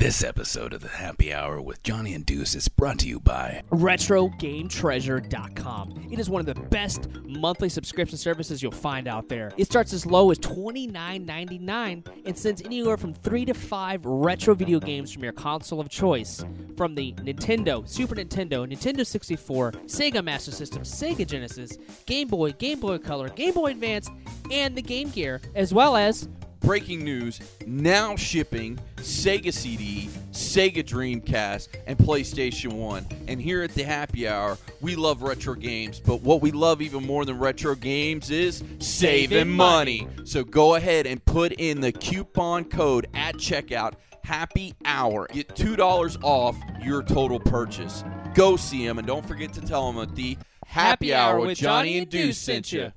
[0.00, 3.62] This episode of the Happy Hour with Johnny and Deuce is brought to you by
[3.70, 6.08] RetroGameTreasure.com.
[6.10, 9.52] It is one of the best monthly subscription services you'll find out there.
[9.58, 14.80] It starts as low as $29.99 and sends anywhere from three to five retro video
[14.80, 16.42] games from your console of choice.
[16.78, 21.76] From the Nintendo, Super Nintendo, Nintendo 64, Sega Master System, Sega Genesis,
[22.06, 24.08] Game Boy, Game Boy Color, Game Boy Advance,
[24.50, 26.26] and the Game Gear, as well as
[26.60, 33.06] breaking news now shipping Sega CD, Sega Dreamcast, and PlayStation 1.
[33.28, 37.06] And here at the happy hour, we love retro games, but what we love even
[37.06, 40.06] more than retro games is saving, money.
[40.24, 45.26] So go ahead and put in the coupon code at checkout happy hour.
[45.32, 48.04] Get $2 off your total purchase.
[48.34, 51.98] Go see them and don't forget to tell them that the happy, hour with Johnny
[51.98, 52.92] and Deuce sent you.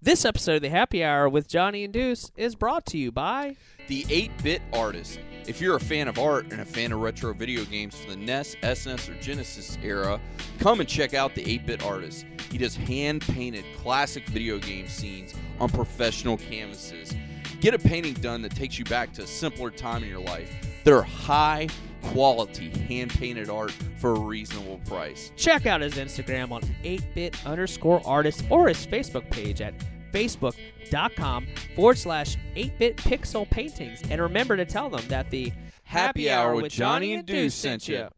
[0.00, 3.56] This episode of the Happy Hour with Johnny and Deuce is brought to you by
[3.88, 5.18] The 8 Bit Artist.
[5.44, 8.16] If you're a fan of art and a fan of retro video games from the
[8.16, 10.20] NES, SNES, or Genesis era,
[10.60, 12.26] come and check out The 8 Bit Artist.
[12.48, 17.12] He does hand painted classic video game scenes on professional canvases.
[17.60, 20.54] Get a painting done that takes you back to a simpler time in your life.
[20.84, 21.66] They're high
[22.02, 25.32] quality hand painted art for a reasonable price.
[25.36, 29.74] Check out his Instagram on 8bit underscore artist or his Facebook page at
[30.12, 34.02] facebook.com forward slash 8bit pixel paintings.
[34.10, 35.52] And remember to tell them that the
[35.84, 38.08] Happy Hour with Johnny and Deuce sent you.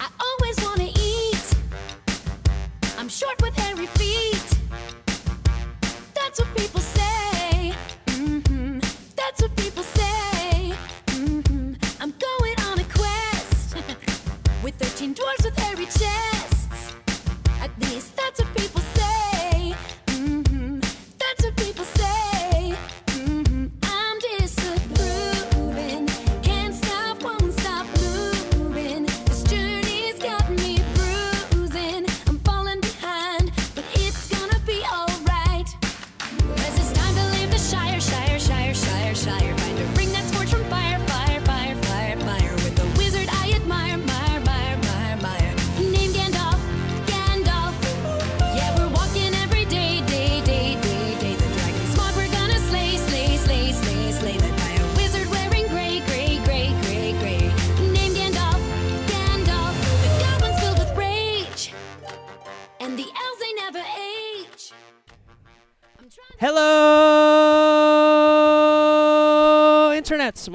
[0.00, 1.54] I always wanna eat.
[2.98, 4.42] I'm short with hairy feet.
[6.14, 7.74] That's what people say.
[8.10, 8.78] hmm
[9.16, 10.72] That's what people say.
[11.10, 13.76] hmm I'm going on a quest
[14.64, 16.55] with 13 dwarfs with hairy chests.
[17.66, 18.75] At least that's what people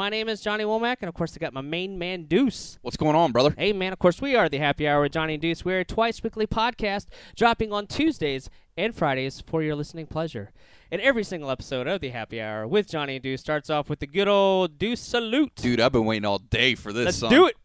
[0.02, 2.80] My name is Johnny Womack, and of course, I got my main man, Deuce.
[2.82, 3.54] What's going on, brother?
[3.56, 5.64] Hey, man, of course, we are the Happy Hour with Johnny and Deuce.
[5.64, 10.50] We're a twice weekly podcast dropping on Tuesdays and Fridays for your listening pleasure.
[10.92, 14.00] And every single episode of the Happy Hour with Johnny and Deuce starts off with
[14.00, 15.54] the good old Deuce salute.
[15.58, 17.30] Dude, I've been waiting all day for this Let's song.
[17.30, 17.56] do it.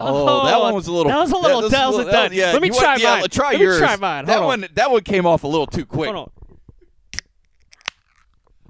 [0.00, 1.12] Oh, that one was a little.
[1.12, 2.32] That was a little- that was a little- dud.
[2.32, 3.28] yeah, Let me try yeah, mine.
[3.28, 3.78] try Let me yours.
[3.80, 4.24] try mine.
[4.24, 4.46] That on.
[4.46, 4.66] one.
[4.72, 6.06] That one came off a little too quick.
[6.10, 6.39] Hold on.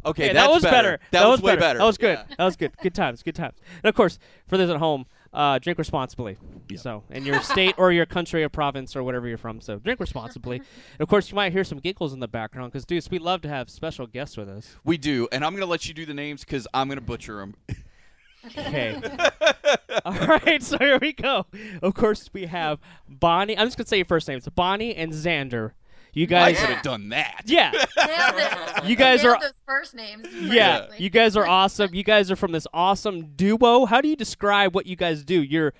[0.04, 1.00] Okay, that's that was better.
[1.10, 1.60] That, was, way better.
[1.60, 1.78] better.
[1.80, 2.18] That was good.
[2.18, 2.36] Yeah.
[2.38, 2.76] That was good.
[2.78, 3.22] Good times.
[3.22, 3.56] Good times.
[3.82, 4.18] And of course,
[4.48, 6.36] for those at home, uh, drink responsibly.
[6.76, 9.60] So, in your state or your country or province or whatever you're from.
[9.60, 10.56] So, drink responsibly.
[10.56, 10.66] and
[11.00, 13.48] of course, you might hear some giggles in the background because, Deuce, we love to
[13.48, 14.76] have special guests with us.
[14.84, 17.54] We do, and I'm gonna let you do the names because I'm gonna butcher them.
[18.46, 19.00] Okay.
[20.04, 20.62] All right.
[20.62, 21.46] So here we go.
[21.82, 22.78] Of course, we have
[23.08, 23.56] Bonnie.
[23.56, 24.48] I'm just gonna say your first names.
[24.48, 25.72] Bonnie and Xander.
[26.12, 26.58] You I guys.
[26.60, 27.42] could have done that.
[27.46, 27.70] Yeah.
[27.96, 28.84] Nailed it.
[28.84, 30.26] You guys Nailed are- those first names.
[30.32, 31.04] Yeah, perfectly.
[31.04, 31.94] you guys are awesome.
[31.94, 33.84] You guys are from this awesome duo.
[33.86, 35.42] How do you describe what you guys do?
[35.42, 35.72] You're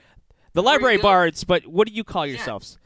[0.53, 1.03] the library good.
[1.03, 2.79] bards, but what do you call yourselves?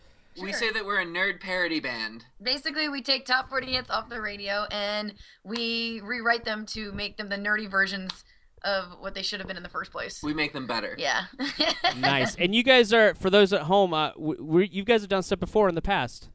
[0.43, 2.25] We say that we're a nerd parody band.
[2.43, 7.17] Basically, we take top 40 hits off the radio and we rewrite them to make
[7.19, 8.25] them the nerdy versions
[8.65, 10.21] of what they should have been in the first place.
[10.25, 10.97] We make them better.
[10.99, 11.27] yeah.
[11.97, 12.35] Nice.
[12.35, 13.95] And you guys are for those at home.
[13.95, 16.31] Uh, w- w- you guys have done stuff before in the past.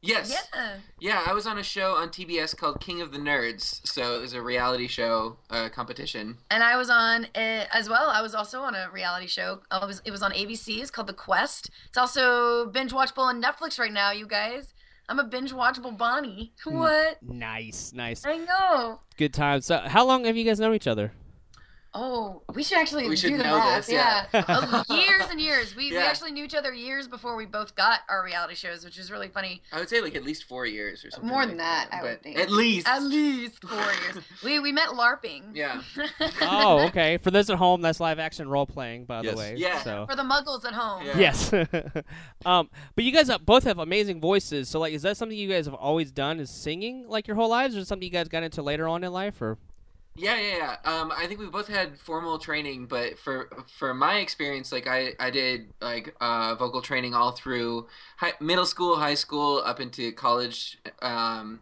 [0.00, 0.30] Yes.
[0.54, 0.74] Yeah.
[1.00, 3.86] Yeah, I was on a show on TBS called King of the Nerds.
[3.86, 6.36] So it was a reality show uh, competition.
[6.50, 8.08] And I was on uh, as well.
[8.10, 9.60] I was also on a reality show.
[9.70, 10.80] I was it was on ABC.
[10.80, 11.70] It's called The Quest.
[11.88, 14.74] It's also binge watchable on Netflix right now, you guys.
[15.08, 16.52] I'm a binge watchable Bonnie.
[16.64, 17.22] What?
[17.22, 19.00] Nice, nice, I know.
[19.16, 19.64] good times.
[19.64, 21.12] So, how long have you guys known each other?
[21.94, 23.86] Oh, we should actually We should do the know math.
[23.86, 24.26] this, yeah.
[24.34, 25.74] Oh, years and years.
[25.74, 28.98] We, we actually knew each other years before we both got our reality shows, which
[28.98, 29.62] was really funny.
[29.72, 31.28] I would say like at least four years or something.
[31.28, 32.38] More like than that, I would think.
[32.38, 32.86] At least.
[32.86, 34.24] At least four years.
[34.44, 35.54] We we met LARPing.
[35.54, 35.82] Yeah.
[36.42, 37.16] oh, okay.
[37.18, 39.32] For those at home, that's live action role playing, by Yes.
[39.32, 39.54] the way.
[39.56, 39.82] Yeah.
[39.82, 40.06] So.
[40.08, 41.04] For the muggles at home.
[41.04, 41.18] Yeah.
[41.18, 41.52] Yes.
[42.46, 44.68] um, but you guys uh, both have amazing voices.
[44.68, 46.38] So, like, is that something you guys have always done?
[46.38, 49.12] Is singing like your whole lives, or something you guys got into later on in
[49.12, 49.40] life?
[49.42, 49.58] Or
[50.20, 50.90] Yeah, yeah, yeah.
[51.00, 53.48] Um, I think we both had formal training, but for
[53.78, 57.86] for my experience, like I, I did like uh, vocal training all through
[58.16, 61.60] high, middle school, high school, up into college, um,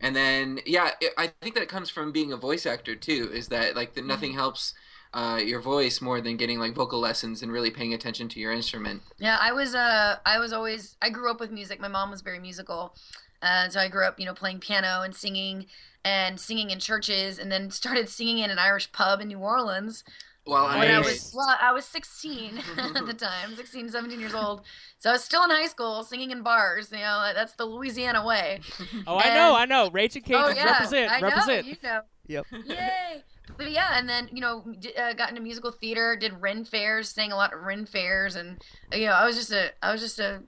[0.00, 3.30] and then yeah, it, I think that comes from being a voice actor too.
[3.34, 4.74] Is that like the, nothing helps
[5.12, 8.52] uh, your voice more than getting like vocal lessons and really paying attention to your
[8.52, 9.02] instrument.
[9.18, 11.80] Yeah, I was uh I was always I grew up with music.
[11.80, 12.94] My mom was very musical.
[13.42, 15.64] Uh, so I grew up, you know, playing piano and singing
[16.04, 20.04] and singing in churches and then started singing in an Irish pub in New Orleans
[20.46, 20.78] Well, Nice.
[20.78, 21.04] when I Nice.
[21.06, 24.60] was well, I was 16 at the time, 16, 17 years old.
[24.98, 28.24] So I was still in high school singing in bars, you know, that's the Louisiana
[28.26, 28.60] way.
[29.06, 29.90] oh, I know, I know.
[29.90, 31.66] Ragin' Cajuns oh yeah, represent, I represent.
[31.66, 32.00] know, you know.
[32.26, 32.46] Yep.
[32.66, 33.22] Yay!
[33.56, 37.08] But yeah, and then you know, d- uh, got into musical theater, did Ren fairs,
[37.08, 38.62] sang a lot of Ren fairs, and
[38.92, 40.42] uh, you know, I was just a, I was just a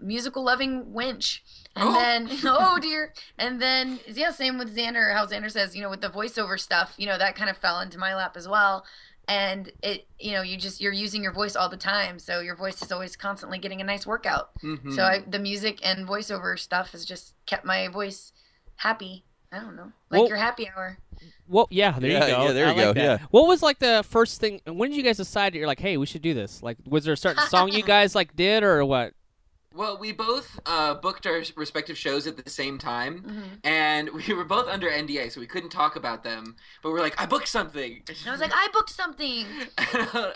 [0.00, 1.40] musical loving wench.
[1.74, 1.92] And Oh.
[1.92, 5.12] then, oh dear, and then yeah, same with Xander.
[5.14, 7.80] How Xander says, you know, with the voiceover stuff, you know, that kind of fell
[7.80, 8.84] into my lap as well.
[9.28, 12.56] And it, you know, you just you're using your voice all the time, so your
[12.56, 14.50] voice is always constantly getting a nice workout.
[14.62, 14.92] Mhm.
[14.94, 18.32] So I, the music and voiceover stuff has just kept my voice
[18.76, 19.24] happy.
[19.52, 20.98] I don't know, like Well- your happy hour.
[21.46, 22.42] Well, yeah, there Yeah, you go.
[22.46, 23.02] yeah, there I you like go, that.
[23.20, 23.26] yeah.
[23.30, 24.62] What was like the first thing?
[24.66, 26.62] When did you guys decide that you're like, hey, we should do this?
[26.62, 29.12] Like, was there a certain song you guys like did, or what?
[29.74, 33.42] Well, we both uh, booked our respective shows at the same time, Mm-hmm.
[33.64, 36.56] and we were both under NDA, so we couldn't talk about them.
[36.82, 38.02] But we're like, I booked something.
[38.06, 39.46] And I was like, I booked something.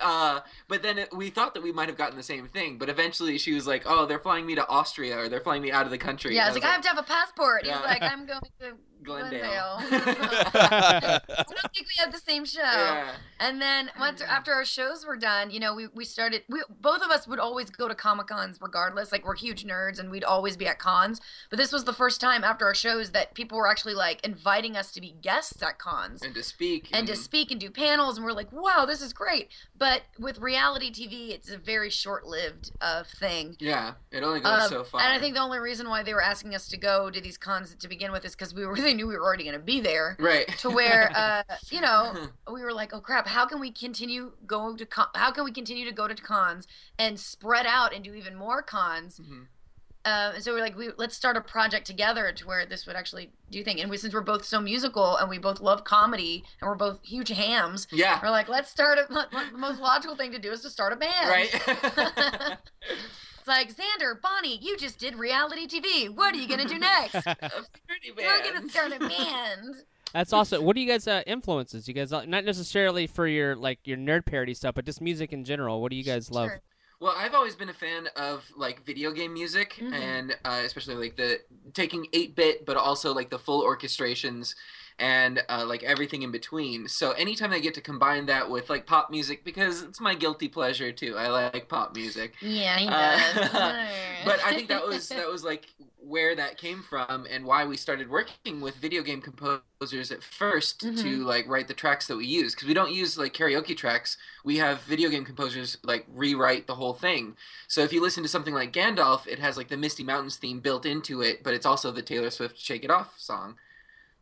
[0.02, 2.78] uh, but then it, we thought that we might have gotten the same thing.
[2.78, 5.70] But eventually, she was like, "Oh, they're flying me to Austria, or they're flying me
[5.70, 7.64] out of the country." Yeah, I And was like, I have to have a passport.
[7.66, 7.76] Yeah.
[7.80, 8.72] was like, I'm going to
[9.02, 9.78] Glendale.
[9.78, 9.78] Glendale.
[10.54, 12.60] I don't think we had the same show.
[12.60, 13.12] yeah.
[13.38, 16.42] And then once after our shows were done, you know, we, we started.
[16.48, 19.12] We both of us would always go to comic cons regardless.
[19.12, 21.20] Like we're huge nerds, and we'd always be at cons.
[21.50, 24.76] But this was the first time after our shows that people were actually like inviting
[24.76, 26.22] us to be guests at cons.
[26.22, 29.12] and to speak and to speak and do panels and we're like wow this is
[29.12, 34.62] great but with reality tv it's a very short-lived uh, thing yeah, it only goes
[34.64, 35.00] Um, so far.
[35.00, 37.36] and i think the only reason why they were asking us to go to these
[37.38, 39.80] cons to begin with is because we really knew we were already going to be
[39.80, 43.70] there right to where uh, you know we were like oh crap how can we
[43.70, 46.66] continue going to con- how can we continue to go to cons
[46.98, 49.46] and spread out and do even more cons Mhm.
[50.06, 52.94] Uh, and so we're like, we let's start a project together to where this would
[52.94, 53.80] actually do thing.
[53.80, 57.00] And we, since we're both so musical and we both love comedy and we're both
[57.02, 59.06] huge hams, yeah, we're like, let's start a.
[59.52, 61.28] The most logical thing to do is to start a band.
[61.28, 62.58] right.
[63.38, 66.12] It's like Xander, Bonnie, you just did reality TV.
[66.12, 67.12] What are you gonna do next?
[67.12, 69.76] Pretty We're gonna start a band.
[70.12, 70.64] That's awesome.
[70.64, 71.86] What do you guys uh, influences?
[71.86, 75.32] You guys uh, not necessarily for your like your nerd parody stuff, but just music
[75.32, 75.80] in general.
[75.80, 76.50] What do you guys love?
[76.98, 79.92] Well, I've always been a fan of like video game music, Mhm.
[79.92, 81.40] and uh, especially like the
[81.74, 84.54] taking eight bit, but also like the full orchestrations
[84.98, 86.88] and uh, like everything in between.
[86.88, 90.48] So anytime I get to combine that with like pop music, because it's my guilty
[90.48, 91.16] pleasure too.
[91.18, 92.34] I like pop music.
[92.40, 93.18] Yeah, he Uh,
[94.24, 95.66] but I think that was that was like
[96.06, 100.80] where that came from and why we started working with video game composers at 1st
[100.80, 101.24] to Mhm.
[101.24, 104.16] like write the tracks that we use because we don't use like karaoke tracks.
[104.44, 107.36] We have video game composers like rewrite the whole thing.
[107.66, 110.60] So if you listen to something like Gandalf, it has like the Misty Mountains theme
[110.60, 113.58] built into it, but it's also the Taylor Swift "Shake It Off" song.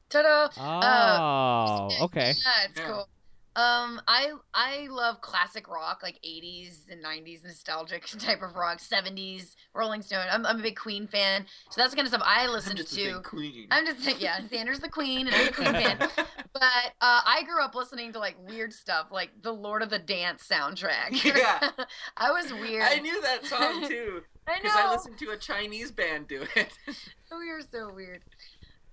[0.09, 0.49] Ta-da!
[0.59, 2.35] Oh, okay.
[2.45, 2.87] Yeah, it's Yeah.
[2.87, 3.09] cool.
[3.57, 9.55] Um, I I love classic rock, like '80s and '90s nostalgic type of rock, '70s
[9.75, 10.25] Rolling Stone.
[10.31, 12.77] I'm, I'm a big Queen fan, so that's the kind of stuff I listen I'm
[12.79, 13.21] just to.
[13.23, 13.69] queen.
[13.71, 16.09] I'm just yeah, Xander's the Queen, and I'm the Queen fan.
[16.55, 16.63] But
[17.01, 20.47] uh, I grew up listening to like weird stuff, like the Lord of the Dance
[20.49, 21.25] soundtrack.
[21.25, 21.71] Yeah.
[22.17, 22.85] I was weird.
[22.85, 26.69] I knew that song too I because I listened to a Chinese band do it.
[26.87, 28.23] we are so weird.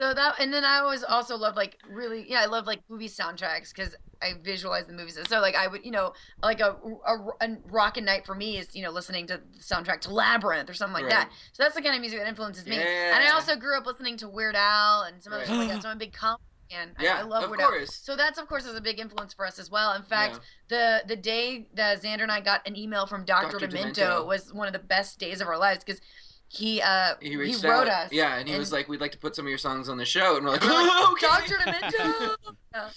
[0.02, 3.08] So that, and then I always also love like really, yeah, I love like movie
[3.08, 5.20] soundtracks because I visualize the movies.
[5.28, 8.76] So like I would, you know, like a, a, a rockin' night for me is
[8.76, 11.30] you know listening to the soundtrack to Labyrinth or something like that.
[11.54, 12.78] So that's the kind of music that influences me.
[12.78, 13.16] Yeah.
[13.16, 15.48] And I also grew up listening to Weird Al and some other Right.
[15.48, 15.82] stuff like that.
[15.84, 16.42] So I'm a big comedy
[16.72, 16.96] fan.
[16.98, 17.86] I- Yeah, I, love of Weird Al.
[17.86, 19.94] So that's of course is a big influence for us as well.
[19.94, 20.40] In fact,
[20.70, 23.60] the the day that Xander and I got an email from Dr.
[23.60, 23.68] Dr.
[23.68, 24.26] Demento, Demento.
[24.26, 26.02] was one of the best days of our lives because
[26.52, 28.06] he uh He reached wrote out.
[28.08, 28.12] us.
[28.12, 30.06] Yeah, and he was like, "We'd like to put some of your songs on the
[30.06, 31.56] show," and we're like, We're like, "Okay." Dr.
[31.56, 32.36] Demento.
[32.74, 32.90] Yeah.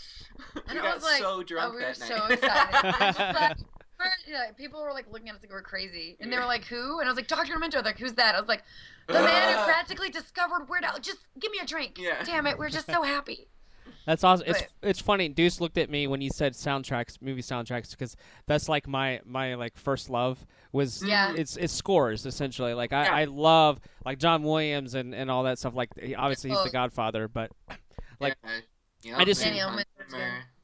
[0.68, 2.84] And We I was like, so drunk oh, we were so excited.
[3.34, 6.99] Like- people were like looking at us like we're crazy, and they were like, "Who?"
[7.00, 7.54] And I was like, "Dr.
[7.54, 8.34] Demento." They're Like, who's that?
[8.34, 8.62] I was like,
[9.06, 11.99] "The man who practically discovered Weird Al." Just give me a drink.
[11.99, 12.23] Yeah.
[12.25, 13.49] Damn it, we're just so happy.
[14.07, 14.47] That's awesome.
[14.49, 15.29] It's But- it's funny.
[15.29, 19.55] Deuce looked at me when you said soundtracks, movie soundtracks, because that's like my my
[19.55, 21.33] like first love was Yeah.
[21.37, 22.75] it's it's scores essentially.
[22.75, 23.14] Like I, Yeah.
[23.14, 25.75] I love like John Williams and and all that stuff.
[25.75, 27.50] Like obviously he's the Godfather, but
[28.21, 28.50] like- Yeah.
[29.03, 29.61] Yeah, I just- Danny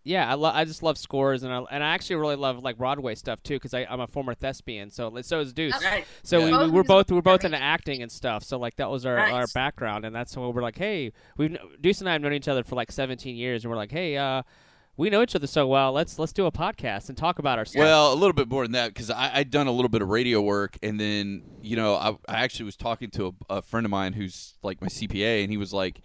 [0.04, 0.24] Hans Elfman, that's Zimmer.
[0.24, 2.78] yeah, I lo- I just love scores and I and I actually really love like
[2.78, 4.90] Broadway stuff too because I'm a former thespian.
[4.90, 5.82] So so is Deuce.
[5.84, 6.04] Right.
[6.22, 6.44] So Yeah.
[6.44, 8.42] we, Both we were both we were both into acting and stuff.
[8.44, 12.00] So like that was our, our background, and that's when we're like, hey, we've Deuce
[12.00, 14.42] and I have known each other for like 17 years, and we're like, hey, uh,
[14.96, 15.92] we know each other so well.
[15.92, 17.80] Let's let's do a podcast and talk about our stuff.
[17.80, 20.42] Well, a little bit more than that because I'd done a little bit of radio
[20.42, 23.90] work, and then you know I, I actually was talking to a, a friend of
[23.90, 26.02] mine who's like my CPA, and he was like,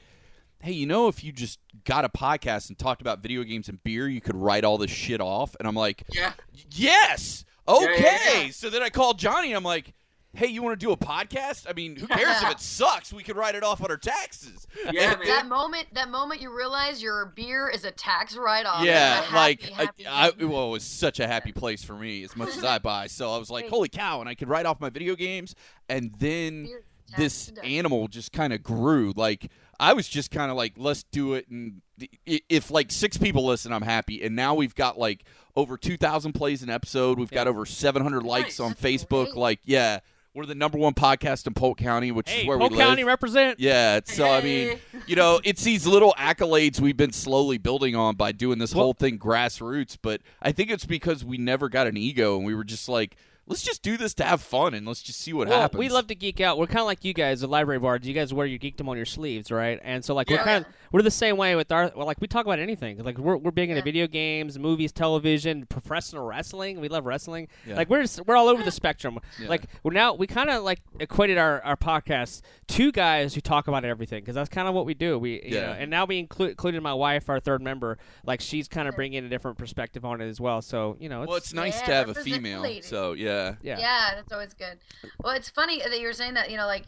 [0.60, 3.84] "Hey, you know, if you just got a podcast and talked about video games and
[3.84, 6.34] beer, you could write all this shit off." And I'm like, Yeah.
[6.72, 8.52] "Yes, okay." yeah, yeah.
[8.52, 9.48] So then I called Johnny.
[9.50, 9.94] and I'm like.
[10.38, 11.66] Hey, you want to do a podcast?
[11.66, 13.14] I mean, who cares if it sucks?
[13.14, 14.68] We could write it off on our taxes.
[14.92, 15.26] Yeah, man.
[15.28, 18.84] That moment, that moment, you realize your beer is a tax write-off.
[18.84, 21.94] yeah, It's a like happy, I, I, well, it was such a happy place for
[21.94, 23.08] me as much as I buy.
[23.08, 24.20] So I was like, holy cow!
[24.20, 25.56] And I could write off my video games,
[25.88, 29.14] and then Beer is tax this animal just kind of grew.
[29.16, 31.82] Like I was just kind of like, let's do it, and
[32.26, 34.24] if like six people listen, I'm happy.
[34.24, 35.24] And now we've got like
[35.56, 37.18] over two thousand plays an episode.
[37.20, 38.60] We've got over seven hundred likes Nice.
[38.60, 39.26] on That's Facebook.
[39.26, 39.36] great.
[39.38, 40.00] Like, yeah,
[40.34, 42.84] we're the number one podcast in Polk County, which hey, is where Polk we live.
[42.84, 43.60] Polk County represent.
[43.60, 44.78] Yeah, so I mean,
[45.08, 48.86] you know, it's these little accolades we've been slowly building on by doing this Well-
[48.86, 49.98] whole thing grassroots.
[50.02, 53.16] But I think it's because we never got an ego and we were just like,
[53.48, 55.80] let's just do this to have fun and let's just see what Well, happens.
[55.80, 56.58] we love to geek out.
[56.58, 58.08] We're kind of like you guys, the library bards.
[58.08, 59.80] You guys wear your geekdom on your sleeves, right?
[59.84, 61.92] And so, like, we're kind of we're the same way with our.
[61.94, 63.04] Well, like, we talk about anything.
[63.04, 63.84] Like, we're, we're big into Yeah.
[63.84, 66.80] video games, movies, television, professional wrestling.
[66.80, 67.50] We love wrestling.
[67.68, 67.76] Yeah.
[67.76, 69.20] Like, we're just, we're all over the spectrum.
[69.38, 69.50] Yeah.
[69.50, 73.68] Like, we're now we kind of like equated our our podcast to guys who talk
[73.68, 75.20] about everything because that's kind of what we do.
[75.20, 77.98] We you know, and now we include included my wife, our third member.
[78.26, 80.62] Like, she's kind of bringing a different perspective on it as well.
[80.62, 82.66] So you know, it's, well, it's nice Yeah, to have a female.
[82.84, 83.80] So yeah, yeah.
[83.80, 84.78] Yeah, that's always good.
[85.22, 86.86] Well, it's funny that you were saying that, you know, like,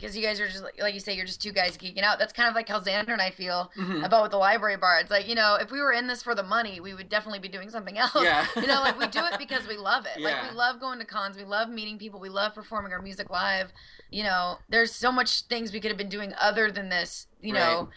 [0.00, 2.18] because you guys are just, like, like you say, you're just two guys geeking out.
[2.18, 4.04] That's kind of like how Xander and I feel Mhm.
[4.04, 4.98] about with the library bar.
[4.98, 7.38] It's like, you know, if we were in this for the money, we would definitely
[7.40, 8.14] be doing something else.
[8.16, 8.46] Yeah.
[8.56, 10.20] you know, like, we do it because we love it.
[10.22, 11.36] Like, we love going to cons.
[11.36, 12.18] We love meeting people.
[12.18, 13.72] We love performing our music live.
[14.10, 17.52] You know, there's so much things we could have been doing other than this, you
[17.52, 17.90] know.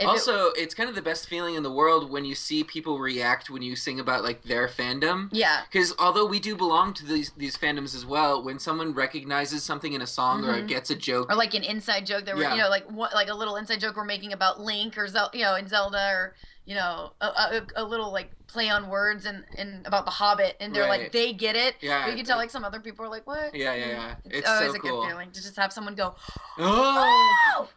[0.00, 2.64] If it- also, it's kind of the best feeling in the world when you see
[2.64, 5.28] people react when you sing about like their fandom.
[5.32, 5.62] yeah.
[5.70, 9.92] Because although we do belong to these these fandoms as well, when someone recognizes something
[9.92, 10.68] in a song or Mhm.
[10.68, 12.54] gets a joke, or like an inside joke that we're Yeah.
[12.54, 15.30] you know like what, like a little inside joke we're making about Link or Zel-
[15.32, 16.34] you know in Zelda or
[16.64, 20.56] you know a, a, a little like play on words and, and about the Hobbit
[20.60, 21.74] and they're like they get it.
[21.80, 23.54] Yeah, you can tell like some other people are like what?
[23.54, 24.14] Yeah, yeah, yeah.
[24.24, 25.00] It's, It's always so a cool.
[25.02, 26.14] good feeling to just have someone go
[26.58, 27.68] oh, oh.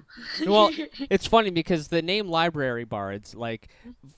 [0.46, 0.72] Well,
[1.10, 3.70] it's funny because the name library bards, like,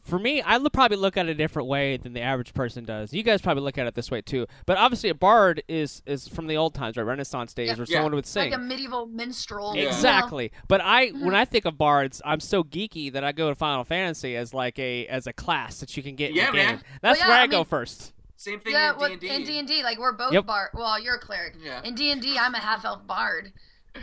[0.04, 2.84] for me, I look, probably look at it a different way than the average person
[2.86, 3.14] does.
[3.14, 4.48] You guys probably look at it this way too.
[4.66, 7.04] But obviously, a bard is is from the old times, right?
[7.04, 7.76] Renaissance days, Yeah.
[7.76, 7.98] where Yeah.
[7.98, 8.52] someone would sing.
[8.52, 9.76] like a medieval minstrel.
[9.76, 9.90] you know?
[9.90, 10.52] Exactly.
[10.68, 11.26] But I, Mm-hmm.
[11.26, 14.54] when I think of bards, I'm so geeky that I go to Final Fantasy as
[14.54, 16.66] like a as a class that you can get in Yeah, the game.
[16.66, 16.82] man.
[17.02, 18.14] That's Well, yeah, where I, I go mean- first.
[18.36, 19.36] same thing Yeah, in D&D.
[19.36, 20.46] in D and D, like we're both Yep.
[20.46, 20.70] bard.
[20.74, 21.56] Well, you're a cleric.
[21.64, 21.82] Yeah.
[21.84, 23.52] In D and D, I'm a half elf bard,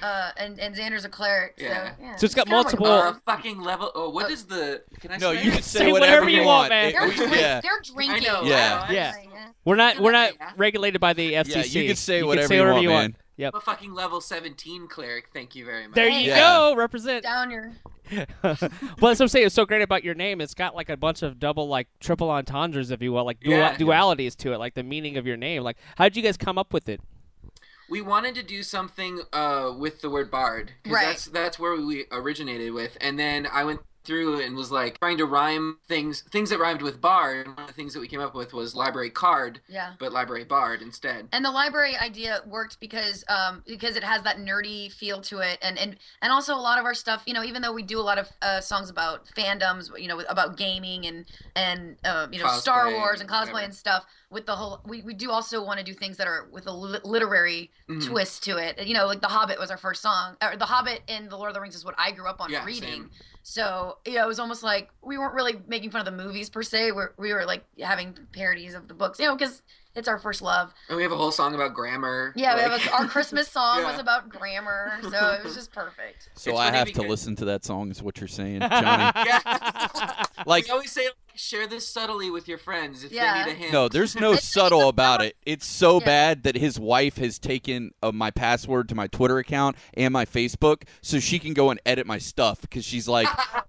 [0.02, 1.54] uh, and and Xander's a cleric.
[1.58, 1.94] Yeah.
[1.96, 2.16] So, yeah.
[2.16, 3.90] So it's got kinda like- multiple- Uh, fucking level.
[3.94, 4.82] Oh, what Uh, is the?
[5.00, 6.92] Can I no, say you can say, Say whatever you want, man.
[6.92, 8.22] They're, drink- yeah, they're drinking.
[8.24, 8.82] know, Yeah.
[8.82, 9.12] I know, Yeah.
[9.64, 10.52] We're not we're not Yeah.
[10.56, 11.74] regulated by the FCC.
[11.74, 12.96] Yeah, you can say you whatever you whatever want, you man.
[12.96, 13.16] want.
[13.38, 13.52] Yep.
[13.54, 15.28] I'm a fucking level 17 cleric.
[15.34, 15.94] Thank you very much.
[15.94, 16.38] There you Yeah.
[16.38, 16.74] go.
[16.74, 17.22] Represent.
[17.22, 17.72] Down your.
[18.12, 18.62] well, that's
[19.00, 19.46] what I'm saying.
[19.46, 20.40] It's so great about your name.
[20.40, 23.58] It's got like a bunch of double, like triple entendres, if you will, like dual-
[23.58, 23.74] Yeah.
[23.76, 25.62] dualities to it, like the meaning of your name.
[25.64, 27.00] Like, how did you guys come up with it?
[27.88, 31.06] We wanted to do something uh, with the word bard because Right.
[31.06, 35.18] that's that's where we originated with and then i went through and was like trying
[35.18, 38.08] to rhyme things things that rhymed with bard and one of the things that we
[38.08, 39.92] came up with was library card Yeah.
[39.98, 44.38] but library bard instead And the library idea worked because um, because it has that
[44.38, 47.22] nerdy feel to it, and, and and also a lot of our stuff.
[47.26, 50.20] You know, even though we do a lot of uh, songs about fandoms, you know,
[50.28, 53.58] about gaming and and uh, you know Star Wars and cosplay whatever.
[53.64, 54.04] and stuff.
[54.28, 56.72] With the whole, we, we do also want to do things that are with a
[56.72, 58.04] li- literary Mhm.
[58.04, 58.84] twist to it.
[58.86, 61.48] You know, like The Hobbit was our first song, or The Hobbit and The Lord
[61.50, 62.82] of the Rings is what I grew up on Yeah, reading.
[62.82, 63.10] same.
[63.48, 66.64] So yeah, it was almost like we weren't really making fun of the movies per
[66.64, 66.90] se.
[66.90, 69.62] We're, we were like having parodies of the books, you know, because
[69.94, 70.74] it's our first love.
[70.88, 73.46] and we have a whole song about grammar Yeah, we like- have a, our Christmas
[73.48, 73.90] song Yeah.
[73.92, 76.28] was about grammar, so it was just perfect.
[76.34, 77.92] So It's I have to because- listen to that song.
[77.92, 79.12] Is what you're saying, Johnny?
[79.24, 83.44] yeah like we always say like, share this subtly with your friends if Yeah.
[83.44, 83.72] they need a hint.
[83.72, 85.36] No, there's no subtle about it.
[85.46, 86.06] It's so Yeah.
[86.06, 90.24] bad that his wife has taken uh, my password to my Twitter account and my
[90.24, 93.28] Facebook so she can go and edit my stuff because she's like,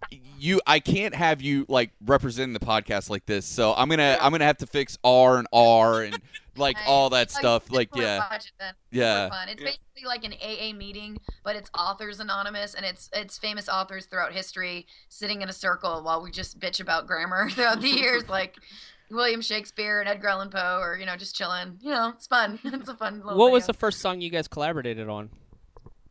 [0.40, 3.46] you, I can't have you like representing the podcast like this.
[3.46, 6.20] So I'm gonna, I'm gonna have to fix R and R and
[6.58, 6.86] like Nice.
[6.88, 7.64] all that stuff.
[7.70, 8.74] you Like, yeah, watch it then.
[8.92, 9.30] Yeah.
[9.30, 9.50] Fun.
[9.50, 9.68] It's Yeah.
[9.68, 14.34] basically like an AA meeting, but it's authors anonymous, and it's it's famous authors throughout
[14.34, 18.56] history sitting in a circle while we just bitch about grammar throughout the years, like
[19.10, 21.78] William Shakespeare and Edgar Allan Poe, or you know, just chilling.
[21.82, 22.60] You know, it's fun.
[22.64, 23.22] it's a fun.
[23.24, 25.30] Little What was the first song you guys collaborated on?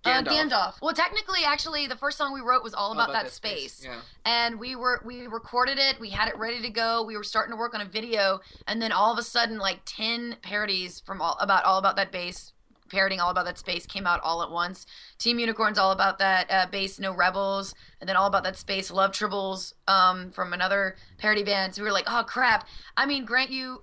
[0.06, 0.50] Uh, Gandalf.
[0.50, 0.75] Gandalf.
[0.82, 3.82] Well, technically, actually, the first song we wrote was all All about, that, space.
[3.84, 4.00] Yeah.
[4.25, 7.52] and we were we recorded it we had it ready to go we were starting
[7.52, 11.20] to work on a video and then all of a sudden like 10 parodies from
[11.20, 12.52] all about all about that bass
[12.88, 14.86] parodying all about that space came out all at once
[15.18, 18.90] team unicorns all about that uh, bass no rebels and then all about that space
[18.90, 23.25] love tribbles um, from another parody band so we were like oh crap i mean
[23.25, 23.82] grant you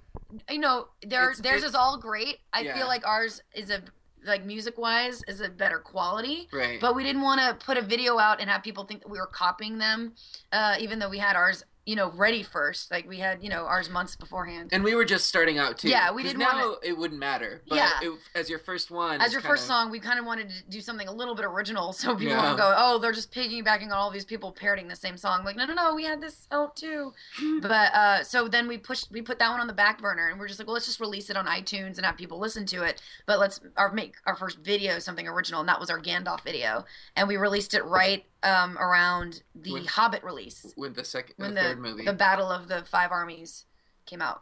[0.50, 2.76] you know their, It's- theirs it's- is all great i Yeah.
[2.78, 3.82] feel like ours is a
[4.26, 6.80] like music wise is a better quality Right.
[6.80, 9.18] but we didn't want to put a video out and have people think that we
[9.20, 10.14] were copying them
[10.52, 13.66] uh, even though we had ours you know ready first like we had you know
[13.66, 15.90] ours months beforehand and we were just starting out too.
[15.90, 17.62] Yeah, we didn't now wanna- it wouldn't matter.
[17.68, 17.90] But Yeah.
[18.02, 19.20] it, as your first one.
[19.20, 21.44] as your kinda- first song we kind of wanted to do something a little bit
[21.46, 22.44] original so people Yeah.
[22.44, 25.56] won't go oh they're just piggybacking on all these people parroting the same song like
[25.58, 27.14] no no no we had this out too
[27.62, 30.40] but uh, so then we pushed we put that one on the back burner and
[30.40, 32.84] we're just like well let's just release it on itunes and have people listen to
[32.84, 36.42] it but let's our make our first video something original and that was our gandalf
[36.42, 36.86] video
[37.18, 41.54] and we released it right um, around the With- hobbit release With the second, when
[41.54, 42.06] the the third movie.
[42.06, 43.66] the battle of the five armies
[44.06, 44.42] came out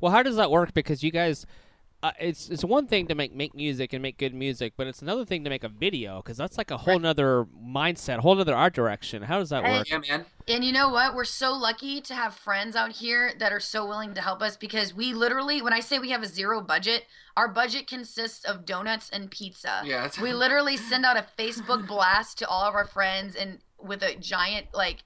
[0.00, 0.72] Well, how does that work?
[0.74, 1.46] Because you guys,
[2.02, 5.02] uh, it's it's one thing to make make music and make good music, but it's
[5.02, 8.54] another thing to make a video because that's like a whole nother mindset, whole nother
[8.54, 9.22] art direction.
[9.22, 9.78] How does that Hey.
[9.78, 9.88] work?
[9.90, 10.26] yeah, man.
[10.48, 11.14] And you know what?
[11.14, 14.56] We're so lucky to have friends out here that are so willing to help us
[14.56, 18.64] because we literally, when I say we have a zero budget, our budget consists of
[18.64, 19.82] donuts and pizza.
[19.84, 20.08] Yeah.
[20.22, 24.14] We literally send out a Facebook blast to all of our friends and with a
[24.16, 25.02] giant like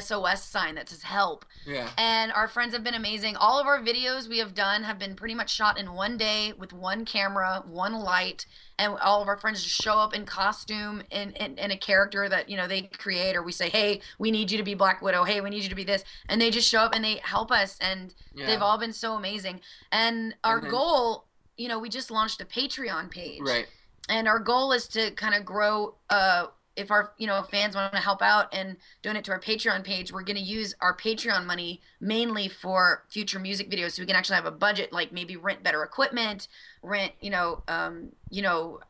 [0.00, 1.44] SOS sign that says help.
[1.66, 1.90] yeah.
[1.98, 3.36] And our friends have been amazing.
[3.36, 6.52] All of our videos we have done have been pretty much shot in one day
[6.56, 8.46] with one camera, one light,
[8.78, 12.28] and all of our friends just show up in costume in, in, in a character
[12.28, 15.00] that you know they create, or we say, "Hey, we need you to be Black
[15.02, 15.24] Widow.
[15.24, 17.50] Hey, we need you to be this," and they just show up and they help
[17.52, 18.46] us, and Yeah.
[18.46, 19.60] they've all been so amazing.
[19.92, 21.26] And our then- goal,
[21.56, 23.66] you know, we just launched a Patreon page, Right.
[24.08, 27.92] and our goal is to kind of grow uh if our you know fans want
[27.92, 31.44] to help out and donate to our patreon page we're going to use our patreon
[31.46, 35.36] money mainly for future music videos so we can actually have a budget like maybe
[35.36, 36.48] rent better equipment
[36.82, 38.80] rent you know um you know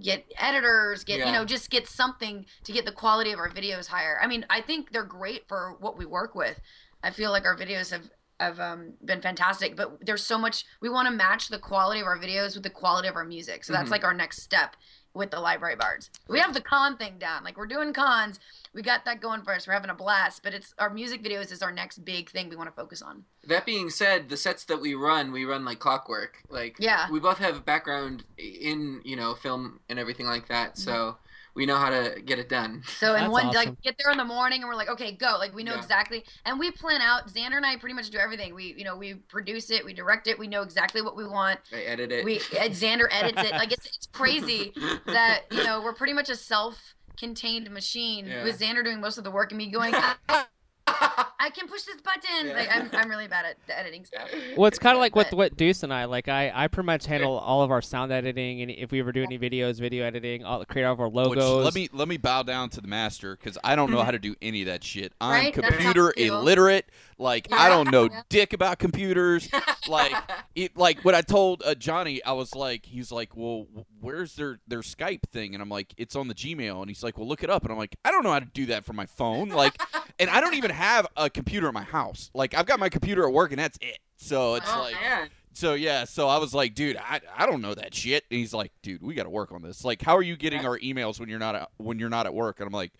[0.00, 1.26] get editors get Yeah.
[1.26, 4.44] you know just get something to get the quality of our videos higher i mean
[4.50, 6.60] i think they're great for what we work with
[7.02, 10.88] i feel like our videos have have um, been fantastic but there's so much we
[10.88, 13.72] want to match the quality of our videos with the quality of our music so
[13.72, 13.92] that's Mhm.
[13.92, 14.74] like our next step
[15.14, 16.10] with the library bards.
[16.28, 17.44] We have the con thing down.
[17.44, 18.40] Like we're doing cons.
[18.74, 19.66] We got that going for us.
[19.66, 20.42] We're having a blast.
[20.42, 23.24] But it's our music videos is our next big thing we want to focus on.
[23.46, 26.38] That being said, the sets that we run, we run like clockwork.
[26.48, 27.10] Like Yeah.
[27.10, 31.16] we both have background in you know film and everything like that, so
[31.54, 32.82] we know how to get it done.
[32.98, 33.56] So in That's one awesome.
[33.70, 35.36] like get there in the morning and we're like, okay, go.
[35.38, 35.78] Like we know Yeah.
[35.80, 38.54] exactly and we plan out Xander and I pretty much do everything.
[38.54, 41.58] We you know, we produce it, we direct it, we know exactly what we want.
[41.72, 42.24] I edit it.
[42.24, 43.52] We uh, Xander edits it.
[43.52, 44.72] Like it's it's crazy
[45.06, 48.44] that, you know, we're pretty much a self contained machine Yeah.
[48.44, 49.94] with Xander doing most of the work and me going
[51.42, 52.48] "I- I can push this button.
[52.48, 52.54] Yeah.
[52.54, 54.28] Like I'm I'm really bad at the editing stuff.
[54.56, 56.28] Well, it's kind of like But- what Deuce and I like.
[56.28, 59.22] I, I pretty much handle all of our sound editing, and if we ever do
[59.22, 61.64] any videos, video editing, all create all of our Which, logos.
[61.64, 64.18] let me let me bow down to the master because I don't know how to
[64.18, 65.12] do any of that shit.
[65.20, 65.52] I'm Right?
[65.54, 66.38] Computer how I feel.
[66.40, 66.86] illiterate.
[67.18, 68.22] Like I don't know Yeah.
[68.28, 69.48] dick about computers.
[69.88, 70.12] like
[70.54, 73.66] it, like what I told uh, Johnny, I was like, he's like, well,
[74.00, 75.54] where's their their Skype thing?
[75.54, 76.80] And I'm like, it's on the Gmail.
[76.80, 77.62] And he's like, well, look it up.
[77.62, 79.48] And I'm like, I don't know how to do that from my phone.
[79.50, 79.80] Like,
[80.18, 82.30] and I don't even have a computer at my house.
[82.34, 83.98] Like I've got my computer at work, and that's it.
[84.16, 84.94] So it's oh like.
[84.94, 85.28] man.
[85.54, 88.24] So yeah, so I was like, dude, I, I don't know that shit.
[88.30, 89.84] And he's like, dude, we got to work on this.
[89.84, 92.34] Like, how are you getting our emails when you're not at, when you're not at
[92.34, 92.60] work?
[92.60, 92.92] And I'm like,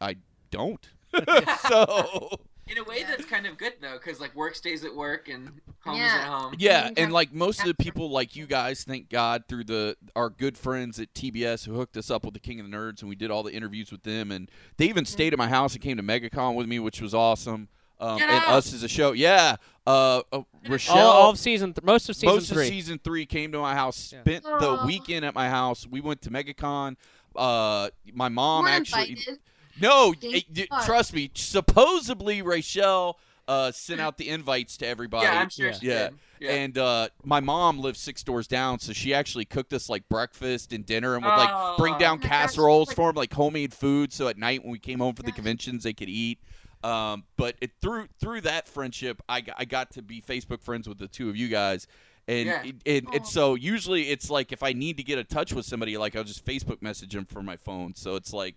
[0.00, 0.16] I
[0.50, 0.86] don't.
[1.68, 2.30] so
[2.66, 5.60] In a way, that's kind of good though, because like work stays at work and
[5.80, 6.54] home is at home.
[6.58, 6.94] yeah, mm-hmm.
[6.96, 10.56] and like most of the people, like you guys, thank God through the our good
[10.56, 13.16] friends at TBS who hooked us up with the King of the Nerds, and we
[13.16, 15.40] did all the interviews with them, and they even stayed mm-hmm.
[15.40, 17.68] at my house and came to MegaCon with me, which was awesome.
[18.00, 19.56] Um, and us as a show, yeah.
[19.86, 22.62] Uh, uh Rochelle, all, all of season, th- most of season most three.
[22.66, 24.20] of season three came to my house, Yeah.
[24.20, 25.86] spent the weekend at my house.
[25.86, 26.96] We went to MegaCon.
[27.34, 29.10] Uh, my mom We're actually.
[29.10, 29.38] invited.
[29.80, 31.30] No, Thank it- trust me.
[31.34, 35.26] Supposedly, Rachel uh, sent out the invites to everybody.
[35.26, 35.72] Yeah, I'm sure Yeah.
[35.72, 36.14] she did.
[36.40, 36.50] Yeah.
[36.52, 40.72] And uh, my mom lives six doors down, so she actually cooked us like breakfast
[40.72, 43.32] and dinner, and would like bring down Oh my gosh, casseroles like- for them, like
[43.32, 46.38] homemade food, so at night when we came home for the conventions, they could eat.
[46.84, 50.98] Um, but it, through through that friendship, I, I got to be Facebook friends with
[50.98, 51.86] the two of you guys,
[52.28, 52.62] and Yeah.
[52.64, 55.66] it, and, and so usually it's like if I need to get in touch with
[55.66, 57.94] somebody, like I'll just Facebook message them from my phone.
[57.94, 58.56] So it's like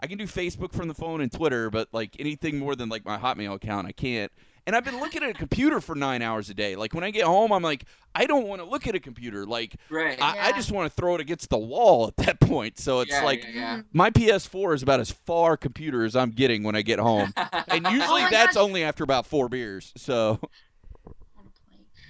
[0.00, 3.04] I can do Facebook from the phone and Twitter, but like anything more than like
[3.04, 4.30] my Hotmail account, I can't.
[4.66, 6.76] And I've been looking at a computer for nine hours a day.
[6.76, 9.44] Like when I get home, I'm like, I don't want to look at a computer.
[9.44, 10.16] Like right.
[10.22, 12.78] I, I just want to throw it against the wall at that point.
[12.78, 13.76] So it's Yeah, like yeah, yeah.
[13.78, 13.84] Mm.
[13.92, 17.32] my PS4 is about as far computer as I'm getting when I get home,
[17.68, 18.62] and oh usually my that's gosh.
[18.62, 19.92] only after about four beers.
[19.96, 20.38] So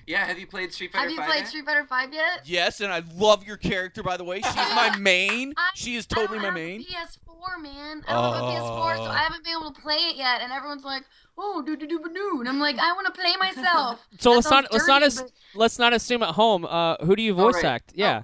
[0.07, 1.49] yeah, have you played Street Fighter Have you 5 played yet?
[1.49, 2.41] Street Fighter Five yet?
[2.45, 4.41] yes, and I love your character by the way.
[4.41, 5.55] She's my main.
[5.57, 6.85] I- She is I don't totally my have a main.
[6.85, 8.03] PS4, man.
[8.07, 9.07] I don't have a PS4, so Oh.
[9.07, 10.41] I haven't been able to play it yet.
[10.43, 11.03] And everyone's like,
[11.37, 14.37] "Oh, do do do do," and I'm like, "I want to play myself." So That
[14.37, 16.65] let's not sounds let's not as, but- let's not assume at home.
[16.65, 17.65] Uh, who do you Oh, voice right.
[17.65, 17.93] act?
[17.95, 18.23] Yeah,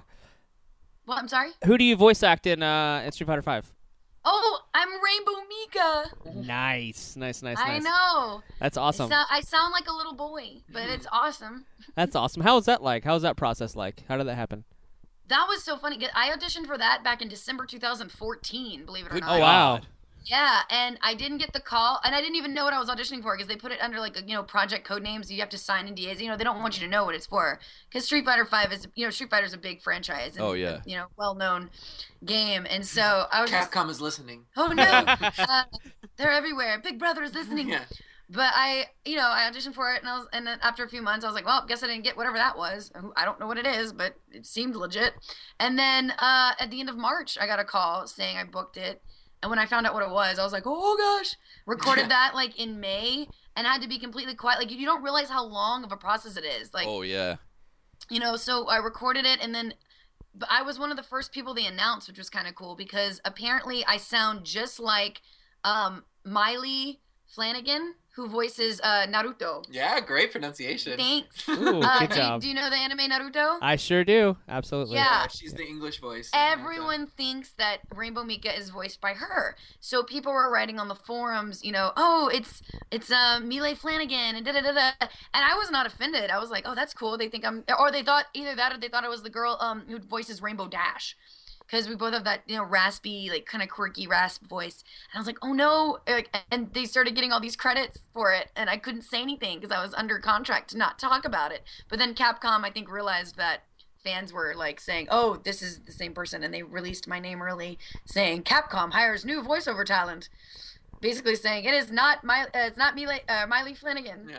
[1.05, 1.17] What?
[1.19, 1.51] I'm sorry.
[1.65, 3.71] who do you voice act in uh in Street Fighter Five?
[4.31, 6.45] Oh, I'm Rainbow Mika.
[6.45, 7.83] Nice, nice, nice, I nice.
[7.83, 8.43] know.
[8.59, 9.09] That's awesome.
[9.09, 11.11] sound, I sound like a little boy, but it's mm.
[11.11, 11.65] awesome.
[11.95, 12.43] That's awesome.
[12.43, 13.03] How was that like?
[13.03, 14.03] How was that process like?
[14.07, 14.65] How did that happen?
[15.29, 16.07] That was so funny.
[16.13, 18.85] I auditioned for that back in December 2014.
[18.85, 19.35] Believe it or not.
[19.35, 19.79] Oh wow.
[20.29, 20.35] God.
[20.37, 22.89] Yeah, and I didn't get the call, and I didn't even know what I was
[22.89, 25.31] auditioning for because they put it under like you know project code names.
[25.31, 26.19] You have to sign NDAs.
[26.19, 28.71] You know they don't want you to know what it's for because Street Fighter Five
[28.71, 30.35] is you know Street Fighter is a big franchise.
[30.35, 30.81] And, Oh, yeah.
[30.85, 31.69] you know well known
[32.23, 34.45] game, and so I was just Capcom is listening.
[34.57, 34.83] oh no,
[35.39, 35.63] uh,
[36.17, 36.79] they're everywhere.
[36.83, 37.69] Big Brother is listening.
[37.69, 37.83] Yeah.
[38.31, 40.87] But I, you know, I auditioned for it, and I was, and then after a
[40.87, 42.91] few months, I was like, well, guess I didn't get whatever that was.
[43.15, 45.13] I don't know what it is, but it seemed legit.
[45.59, 48.77] And then uh, at the end of March, I got a call saying I booked
[48.77, 49.01] it,
[49.41, 52.31] and when I found out what it was, I was like, oh gosh, recorded that
[52.33, 54.59] like in May, and I had to be completely quiet.
[54.59, 56.73] Like you don't realize how long of a process it is.
[56.73, 57.37] Like Oh yeah.
[58.09, 59.73] you know, so I recorded it and then
[60.35, 62.75] but I was one of the first people they announced, which was kind of cool
[62.75, 65.21] because apparently I sound just like
[65.63, 66.95] um, Maile
[67.27, 69.63] Flanagan, who voices uh, Naruto.
[69.71, 70.97] Yeah, great pronunciation.
[70.97, 71.47] Thanks.
[71.49, 72.41] Ooh, Uh, good do, job.
[72.41, 73.57] do you know the anime Naruto?
[73.61, 74.35] I sure do.
[74.47, 74.95] Absolutely.
[74.95, 75.27] Yeah.
[75.27, 76.29] she's the English voice.
[76.33, 79.55] Everyone thinks that Rainbow Mika is voiced by her.
[79.79, 84.35] So people were writing on the forums, you know, oh, it's it's uh, Maile Flanagan
[84.35, 84.91] and da da da da.
[85.33, 86.29] And I was not offended.
[86.29, 87.17] I was like, oh, that's cool.
[87.17, 89.57] They think I'm, or they thought either that or they thought it was the girl
[89.61, 91.15] um who voices Rainbow Dash.
[91.69, 94.83] Because we both have that, you know, raspy, like kind of quirky rasp voice.
[95.11, 95.99] And I was like, oh no.
[96.07, 98.47] Like, and they started getting all these credits for it.
[98.55, 101.63] And I couldn't say anything because I was under contract to not talk about it.
[101.87, 103.63] But then Capcom, I think, realized that
[104.03, 107.41] fans were like saying, "Oh, this is the same person," and they released my name
[107.41, 110.29] early, saying Capcom hires new voiceover talent,
[111.01, 114.27] basically saying it is not my, uh, it's not Maile, uh, Maile Flanagan.
[114.29, 114.37] Yeah.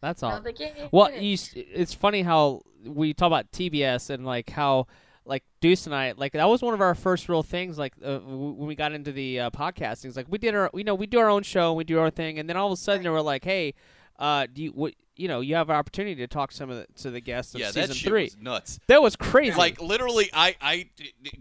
[0.00, 0.38] That's And I all.
[0.40, 4.50] was like, yeah, Well, it." you, it's funny how we talk about TBS and like
[4.50, 4.88] how
[5.24, 8.18] like Deuce and I like that was one of our first real things like uh,
[8.18, 10.06] w- when we got into the uh, podcasting.
[10.06, 12.10] It's like we did our you know we do our own show, we do our
[12.10, 13.74] thing, and then all of a sudden they were like, hey,
[14.18, 16.86] uh, do you what you know you have an opportunity to talk some of the,
[17.02, 18.24] to the guests of Yeah, season that shit three.
[18.24, 18.80] was nuts.
[18.88, 19.56] That was crazy.
[19.56, 20.88] Like literally, I I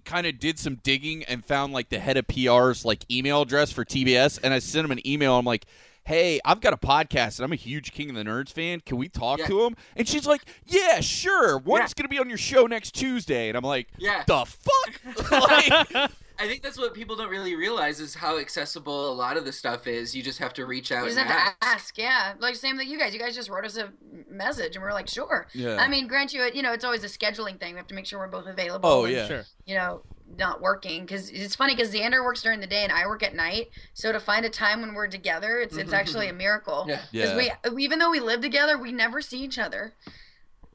[0.06, 3.72] kind of did some digging and found like the head of PR's like email address
[3.72, 5.38] for TBS, and I sent him an email.
[5.40, 5.66] I'm like,
[6.04, 8.82] "Hey, I've got a podcast, and I'm a huge King of the Nerds fan.
[8.82, 9.48] Can we talk Yeah.
[9.48, 11.58] to him?" And she's like, "Yeah, sure.
[11.58, 12.02] What's Yeah.
[12.02, 14.24] gonna be on your show next Tuesday?" And I'm like, Yeah.
[14.28, 19.14] "The fuck?" like, I think that's what people don't really realize is how accessible a
[19.14, 20.16] lot of the stuff is.
[20.16, 21.76] You just have to reach out You just and have to ask.
[21.76, 22.34] ask, yeah.
[22.40, 23.14] Like same that you guys.
[23.14, 23.92] You guys just wrote us a
[24.28, 25.46] message, and we are like, sure.
[25.54, 25.78] Yeah.
[25.80, 27.74] I mean, grant you, you know, it's always a scheduling thing.
[27.74, 28.90] We have to make sure we're both available.
[28.90, 29.28] Oh, and, yeah.
[29.28, 29.46] sure.
[29.68, 30.02] You know,
[30.38, 33.36] not working because it's funny because Xander works during the day and I work at
[33.36, 33.70] night.
[33.94, 36.86] So to find a time when we're together, it's it's actually a miracle.
[36.88, 37.02] Yeah.
[37.12, 37.56] Because Yeah.
[37.72, 39.94] we, even though we live together, we never see each other.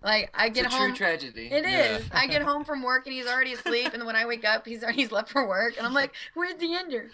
[0.03, 1.47] Like I It's a get true tragedy.
[1.51, 2.07] It is.
[2.07, 2.19] Yeah.
[2.19, 4.83] I get home from work and he's already asleep, and when I wake up, he's
[4.83, 7.11] already he's left for work, and I'm like, "Where's the ender?"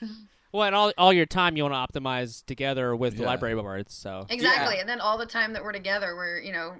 [0.53, 3.29] Well, and all all your time you want to optimize together with the Yeah.
[3.29, 3.95] library bards.
[3.95, 4.79] So Exactly.
[4.79, 6.75] And then all the time that we're together, we're you know,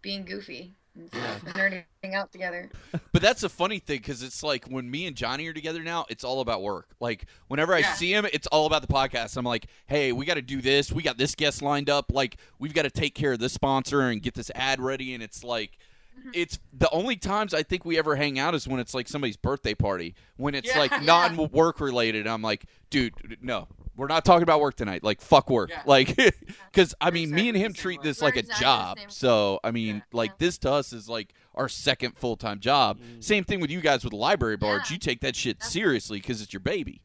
[0.00, 2.70] being goofy, and nerding out together.
[3.12, 6.06] But that's a funny thing because it's like when me and Johnny are together now,
[6.08, 6.88] it's all about work.
[6.98, 7.94] Like whenever I Yeah.
[7.94, 9.36] see him, it's all about the podcast.
[9.36, 10.90] I'm like, hey, we got to do this.
[10.90, 12.06] We got this guest lined up.
[12.10, 15.12] Like we've got to take care of this sponsor and get this ad ready.
[15.12, 15.78] And it's like,
[16.18, 16.30] mm-hmm.
[16.32, 19.36] it's the only times I think we ever hang out is when it's like somebody's
[19.36, 20.14] birthday party.
[20.36, 20.78] When it's Yeah.
[20.78, 23.68] like non-work related, I'm like, dude, no.
[23.96, 25.04] We're not talking about work tonight.
[25.04, 25.70] Like fuck work.
[25.70, 25.82] Yeah.
[25.86, 26.16] Like
[26.72, 28.04] cuz I We're mean me and him treat way.
[28.08, 28.98] this We're like a exactly the job.
[29.08, 30.02] So, I mean, Yeah.
[30.12, 30.36] like Yeah.
[30.38, 32.98] this to us is like our second full-time job.
[33.00, 33.22] Mm.
[33.22, 34.90] Same thing with you guys with the library bards.
[34.90, 34.94] Yeah.
[34.94, 37.02] You take that shit That's- seriously because it's your baby.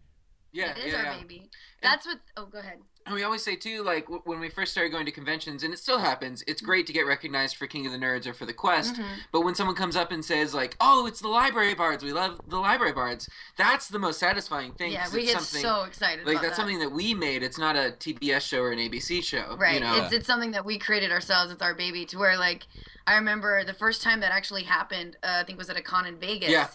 [0.54, 1.18] Yeah, it is yeah, our yeah.
[1.22, 1.50] baby.
[1.82, 2.20] That's what.
[2.36, 2.80] Oh, go ahead.
[3.06, 5.74] And we always say too, like w- when we first started going to conventions, and
[5.74, 6.44] it still happens.
[6.46, 9.06] It's great to get recognized for King of the Nerds or for the Quest, Mhm.
[9.32, 12.04] but when someone comes up and says like, "Oh, it's the Library Bards.
[12.04, 14.92] We love the Library Bards," that's the most satisfying thing.
[14.92, 16.26] Yeah, we get so excited.
[16.28, 16.56] like that's that.
[16.58, 17.44] something that we made.
[17.44, 19.56] It's not a TBS show or an ABC show.
[19.58, 19.76] Right.
[19.76, 20.04] You know?
[20.04, 21.50] It's it's something that we created ourselves.
[21.54, 22.06] It's our baby.
[22.08, 22.68] To where like
[23.06, 25.16] I remember the first time that actually happened.
[25.24, 26.50] Uh, I think was at a con in Vegas.
[26.50, 26.68] Yeah.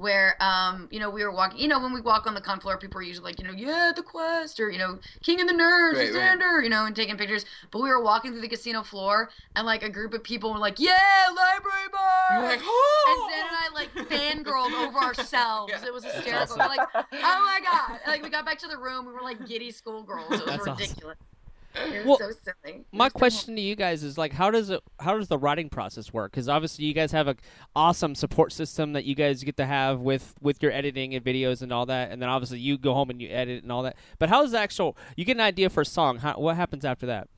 [0.00, 1.60] Where um you know we were walking.
[1.60, 3.52] You know when we walk on the con floor, people are usually like you know
[3.52, 6.64] yeah the quest or you know King of the Nerds, Right, right.
[6.64, 7.44] You know, and taking pictures.
[7.70, 10.58] But we were walking through the casino floor and like a group of people were
[10.58, 10.96] like yeah
[11.28, 12.40] library bar.
[12.40, 15.72] You're like, and "Oh!" Zan and I like fangirled over ourselves.
[15.72, 15.86] Yeah.
[15.86, 16.56] It was hysterical.
[16.56, 18.00] We're like, oh my god!
[18.06, 20.30] Like we got back to the room, we were like giddy schoolgirls.
[20.30, 21.12] It was That's awesome.
[21.74, 22.02] Ridiculous.
[22.04, 22.30] It Well, so
[22.64, 22.84] silly.
[22.92, 24.80] My was so question to you guys is like, how does it?
[24.98, 26.32] How does the writing process work?
[26.32, 27.36] Because obviously, you guys have a
[27.76, 31.62] awesome support system that you guys get to have with with your editing and videos
[31.62, 33.96] and all that, and then obviously you go home and you edit and all that.
[34.18, 34.96] But how does the actual?
[35.16, 36.18] You get an idea for a song.
[36.18, 37.28] How, what happens after that?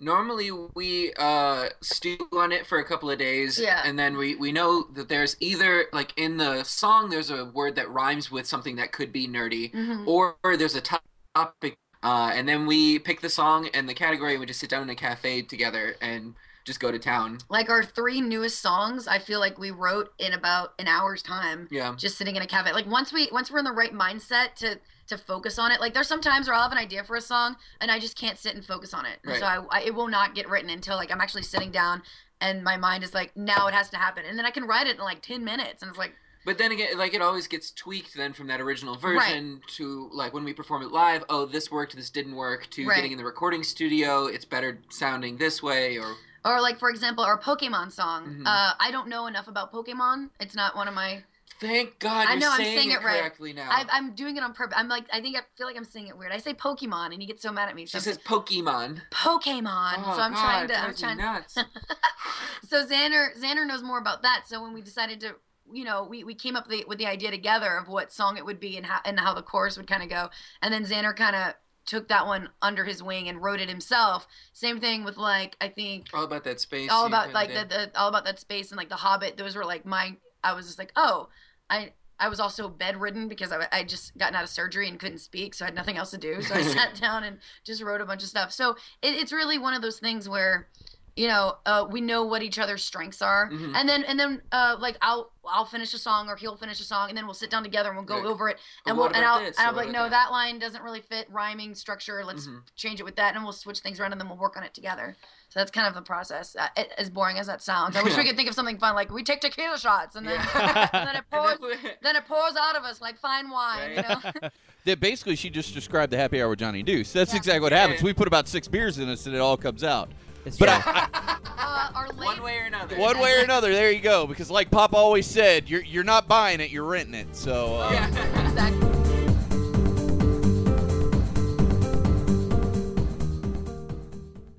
[0.00, 3.80] Normally we uh stew on it for a couple of days Yeah.
[3.84, 7.76] and then we we know that there's either like in the song there's a word
[7.76, 10.06] that rhymes with something that could be nerdy Mhm.
[10.06, 14.40] or there's a topic uh and then we pick the song and the category and
[14.40, 17.38] we just sit down in a cafe together and just go to town.
[17.50, 21.68] Like our three newest songs, I feel like we wrote in about an hour's time,
[21.70, 21.94] Yeah.
[21.94, 22.72] just sitting in a cafe.
[22.72, 25.80] Like once we once we're in the right mindset to to focus on it.
[25.80, 28.18] Like there's some times where I'll have an idea for a song and I just
[28.18, 29.18] can't sit and focus on it.
[29.24, 29.38] Right.
[29.38, 32.02] So I, I it will not get written until like I'm actually sitting down
[32.40, 34.86] and my mind is like now it has to happen and then I can write
[34.86, 37.70] it in like ten minutes and it's like But then again, like it always gets
[37.70, 41.24] tweaked then from that original version to like when we perform it live.
[41.28, 42.68] Oh, this worked, this didn't work.
[42.70, 42.96] To Right.
[42.96, 45.96] getting in the recording studio, it's better sounding this way.
[45.98, 48.26] Or or like for example our Pokemon song.
[48.26, 48.46] Mhm.
[48.46, 50.30] Uh, I don't know enough about Pokemon.
[50.38, 51.24] It's not one of my
[51.60, 53.20] thank God I know, I'm saying, saying it it right.
[53.20, 53.68] correctly now.
[53.70, 54.76] I, I'm doing it on purpose.
[54.76, 56.32] I'm like, I think I feel like I'm saying it weird.
[56.32, 57.86] I say Pokemon, and he gets so mad at me.
[57.86, 59.00] she So I'm says Pokemon.
[59.10, 59.94] Pokemon.
[59.98, 60.78] Oh, so I'm God, trying to.
[60.78, 61.16] I'm trying.
[61.16, 61.54] nuts.
[62.68, 64.44] so Xander, Xander knows more about that.
[64.46, 65.36] So when we decided to,
[65.72, 68.36] you know, we, we came up with the, with the idea together of what song
[68.36, 70.30] it would be and how and how the chorus would kind of go,
[70.62, 71.54] and then Xander kind of
[71.86, 74.26] took that one under his wing and wrote it himself.
[74.52, 76.90] Same thing with like I think all about that space.
[76.90, 79.36] all about like the, the all about that space and like the Hobbit.
[79.36, 80.16] Those were like my.
[80.42, 81.28] I was just like, oh,
[81.68, 81.92] I.
[82.16, 85.52] I was also bedridden because I, I just gotten out of surgery and couldn't speak,
[85.52, 86.42] so I had nothing else to do.
[86.42, 88.52] So I sat down and just wrote a bunch of stuff.
[88.52, 90.68] So it, it's really one of those things where,
[91.16, 93.72] you know, uh, we know what each other's strengths are, Mhm.
[93.76, 96.84] and then and then uh, like I'll I'll finish a song or he'll finish a
[96.84, 98.26] song, and then we'll sit down together and we'll go Right.
[98.26, 99.56] over it, But and we'll and I'll this?
[99.58, 102.24] and I'll be like, no, about that line doesn't really fit rhyming structure.
[102.24, 102.62] Let's Mhm.
[102.76, 104.74] change it with that, and we'll switch things around, and then we'll work on it
[104.74, 105.16] together.
[105.50, 106.56] So that's kind of the process.
[106.56, 108.94] Uh, it, as boring as that sounds, I wish we could think of something fun,
[108.96, 110.88] like we take tequila shots, and then Yeah.
[110.92, 113.90] and then it pours, then- then it pours out of us like fine wine.
[113.90, 114.48] You know.
[114.86, 117.12] That basically she just described the happy hour with Johnny Deuce.
[117.12, 117.38] That's Yeah.
[117.38, 118.00] exactly what happens.
[118.00, 118.04] yeah.
[118.06, 120.10] We put about six beers in us and it all comes out.
[120.44, 120.92] It's But true.
[120.92, 121.08] I,
[121.56, 122.96] Uh, one way or another.
[122.96, 124.26] one way or another, there you go.
[124.26, 127.34] Because like Pop always said, you're you're not buying it, you're renting it.
[127.34, 128.46] So uh, Yeah.
[128.46, 128.90] exactly.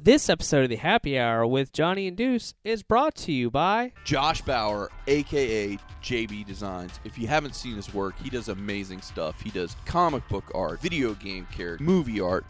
[0.02, 3.92] This episode of the Happy Hour with Johnny and Deuce is brought to you by
[4.04, 7.00] Josh Bauer, aka JB Designs.
[7.04, 9.42] If you haven't seen his work, he does amazing stuff.
[9.42, 12.46] He does comic book art, video game character, movie art.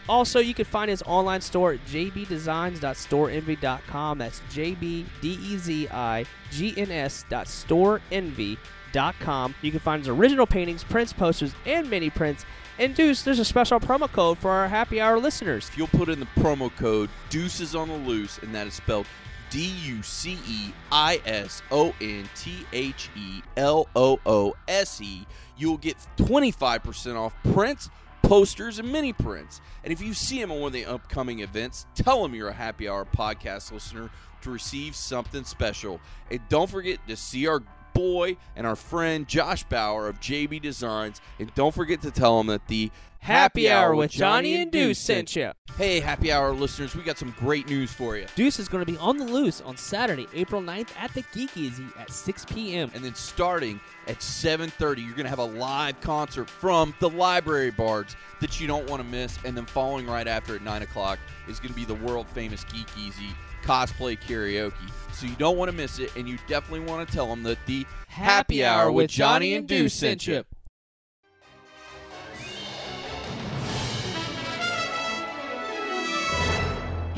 [0.10, 4.18] Also, you can find his online store at jbdezigns.storeenvy.com.
[4.18, 8.58] That's J-B-D-E-Z-I-G-N-S dot storeenvy.com.
[8.94, 12.46] You can find his original paintings, prints, posters, and mini prints.
[12.80, 15.70] And Deuce, there's a special promo code for our happy hour listeners.
[15.70, 19.06] If you'll put in the promo code Deuces on the Loose, and that is spelled
[19.52, 25.02] D U C E I S O N T H E L O O S
[25.02, 25.28] E,
[25.58, 27.90] you'll get 25% off prints,
[28.24, 29.62] posters, and mini prints.
[29.84, 32.54] And if you see him on one of the upcoming events, tell him you're a
[32.54, 34.10] happy hour podcast listener
[34.42, 36.00] to receive something special.
[36.32, 37.62] And don't forget to see our
[37.94, 41.22] boy and our friend Josh Bauer of JB Designs.
[41.40, 45.36] And don't forget to tell him that the Happy Hour with Johnny and Deuce sent
[45.36, 45.52] you.
[45.78, 48.26] Hey, happy hour listeners, we got some great news for you.
[48.36, 51.56] Deuce is going to be on the loose on Saturday, April 9th at the Geek
[51.56, 52.92] Easy at 6 p.m.
[52.96, 57.70] And then starting at 7:30, you're going to have a live concert from the Library
[57.70, 59.38] Bards that you don't want to miss.
[59.46, 62.64] And then following right after at 9 o'clock is going to be the world famous
[62.66, 63.30] Geek Easy
[63.62, 64.74] cosplay karaoke.
[65.14, 67.58] So you don't want to miss it, and you definitely want to tell them that
[67.66, 70.44] the Happy Hour with Johnny and Deuce sent you.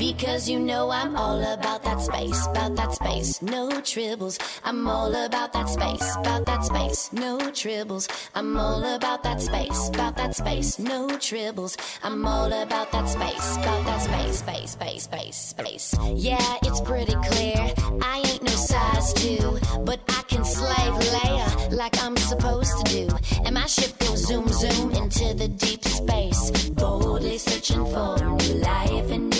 [0.04, 4.38] Because you know I'm all about that space, about that space, no tribbles.
[4.62, 8.06] I'm all about that space, about that space, no tribbles.
[8.34, 11.78] I'm all about that space, about that space, no tribbles.
[12.02, 15.94] I'm all about that space, about that space, space, space, space, space.
[16.14, 17.72] Yeah, it's pretty clear.
[18.02, 23.08] I ain't no size two, but I can slave layer like I'm supposed to do.
[23.46, 29.10] And my ship goes zoom, zoom into the deep space, boldly searching for new life
[29.10, 29.33] and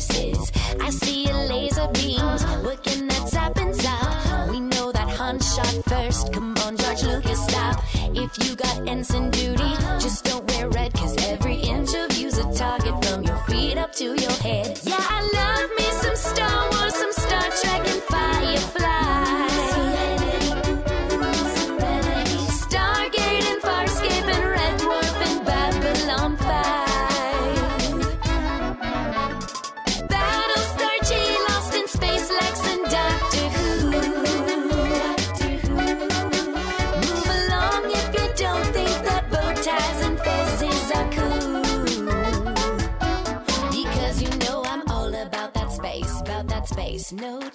[0.00, 0.52] new races.
[0.80, 4.50] I see a laser beams working that tap inside.
[4.50, 6.32] We know that Han shot first.
[6.32, 7.82] Come on, George Lucas, stop.
[7.94, 12.52] If you got ensign duty, just don't wear red, cause every inch of you's a
[12.54, 14.89] target from your feet up to your head.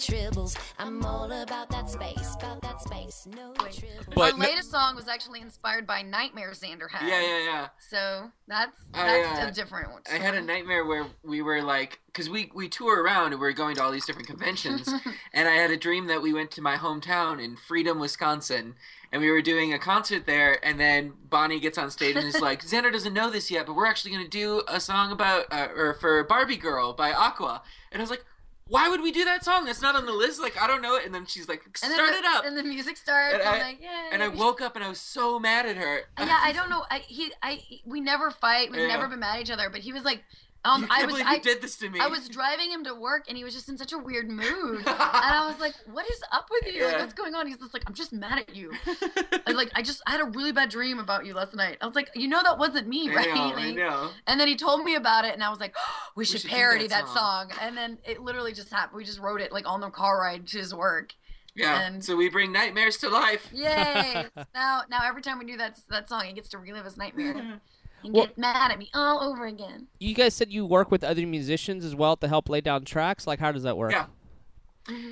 [0.06, 0.58] Tribbles.
[0.78, 4.14] I'm all about that space, about that space, no tribbles.
[4.14, 7.08] But Our no- latest song was actually inspired by nightmares Xander had.
[7.08, 7.68] Yeah, yeah, yeah.
[7.80, 10.02] So that's I, that's uh, a different one.
[10.12, 13.48] I had a nightmare where we were like, because we we tour around and we
[13.48, 14.88] are going to all these different conventions,
[15.34, 18.76] and I had a dream that we went to my hometown in Freedom, Wisconsin,
[19.12, 22.42] and we were doing a concert there, and then Bonnie gets on stage and is
[22.42, 25.68] like, Xander doesn't know this yet, but we're actually gonna do a song about uh,
[25.76, 28.24] or for Barbie Girl by Aqua, and I was like.
[28.68, 29.66] Why would we do that song?
[29.66, 30.42] That's not on the list.
[30.42, 31.06] Like I don't know it.
[31.06, 33.36] And then she's like, "Start then it up." And the music starts.
[33.36, 34.10] And I'm like, Yay.
[34.12, 36.02] And I woke up and I was so mad at her.
[36.18, 36.84] yeah, I don't know.
[36.90, 38.72] I he I we never fight.
[38.72, 38.88] We've Yeah.
[38.88, 39.70] never been mad at each other.
[39.70, 40.24] But he was like,
[40.66, 42.00] um, you I was I, did this to me.
[42.02, 44.80] I was driving him to work, and he was just in such a weird mood.
[44.86, 46.86] and I was like, "What is up with you?
[46.86, 48.74] Like, what's going on?" He's just like, "I'm just mad at you."
[49.48, 51.86] I like, "I just I had a really bad dream about you last night." I
[51.86, 54.10] was like, "You know that wasn't me, I right?" know, I know.
[54.28, 55.76] And then he told me about it, and I was like,
[56.16, 57.52] "We should, should parody that that song.
[57.62, 58.98] And then it literally just happened.
[58.98, 61.14] We just wrote it like on the car ride to his work.
[61.56, 61.82] Yeah.
[61.82, 63.50] And- so we bring nightmares to life.
[63.54, 64.26] Yay!
[64.54, 67.62] now, now every time we do that that song, he gets to relive his nightmare
[68.06, 69.88] and Well- get mad at me all over again.
[70.00, 73.26] You guys said you work with other musicians as well to help lay down tracks.
[73.28, 73.92] Like, how does that work?
[73.92, 74.06] Yeah.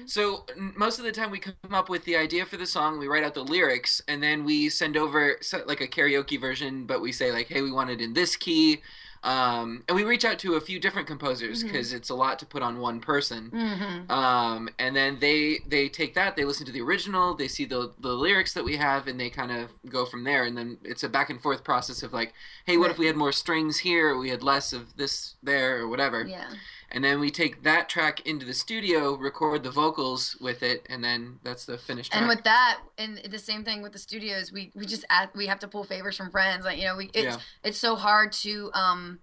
[0.06, 3.08] So most of the time we come up with the idea for the song, we
[3.08, 6.86] write out the lyrics, and then we send over like a karaoke version.
[6.86, 8.82] But we say like, "Hey, we want it in this key,"
[9.24, 12.46] um, and we reach out to a few different composers because it's a lot to
[12.46, 13.52] put on one person.
[13.52, 14.12] Mm-hmm.
[14.12, 17.94] Um, and then they they take that, they listen to the original, they see the
[18.00, 20.44] the lyrics that we have, and they kind of go from there.
[20.44, 22.34] And then it's a back and forth process of like,
[22.66, 24.10] "Hey, what if we had more strings here?
[24.10, 26.50] Or we had less of this there, or whatever." Yeah.
[26.94, 31.04] And then we take that track into the studio, record the vocals with it, and
[31.04, 32.22] then that's the finished track.
[32.22, 35.48] And with that, and the same thing with the studios, we we just add, we
[35.48, 36.64] have to pull favors from friends.
[36.66, 37.40] Like you know, we it's Yeah.
[37.64, 39.20] it's so hard to um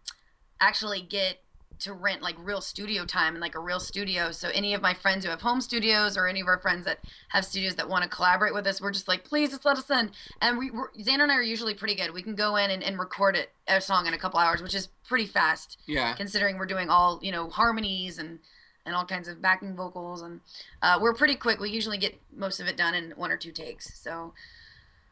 [0.60, 1.42] actually get
[1.80, 4.30] to rent like real studio time and like a real studio.
[4.32, 6.98] So any of my friends who have home studios or any of our friends that
[7.30, 9.90] have studios that want to collaborate with us, we're just like, please just let us
[9.90, 10.10] in.
[10.40, 12.12] And we we're, Xander and I are usually pretty good.
[12.12, 14.74] We can go in and, and record it a song in a couple hours, which
[14.74, 18.38] is pretty fast yeah, considering we're doing all you know harmonies and
[18.86, 20.40] and all kinds of backing vocals and
[20.82, 21.60] uh, we're pretty quick.
[21.60, 23.98] We usually get most of it done in one or two takes.
[24.00, 24.32] So